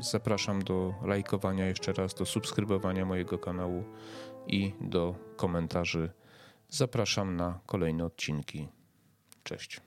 zapraszam 0.00 0.62
do 0.62 0.94
lajkowania 1.04 1.66
jeszcze 1.66 1.92
raz, 1.92 2.14
do 2.14 2.26
subskrybowania 2.26 3.04
mojego 3.04 3.38
kanału 3.38 3.84
i 4.46 4.72
do 4.80 5.14
komentarzy. 5.36 6.10
Zapraszam 6.68 7.36
na 7.36 7.60
kolejne 7.66 8.04
odcinki. 8.04 8.68
Cześć. 9.44 9.80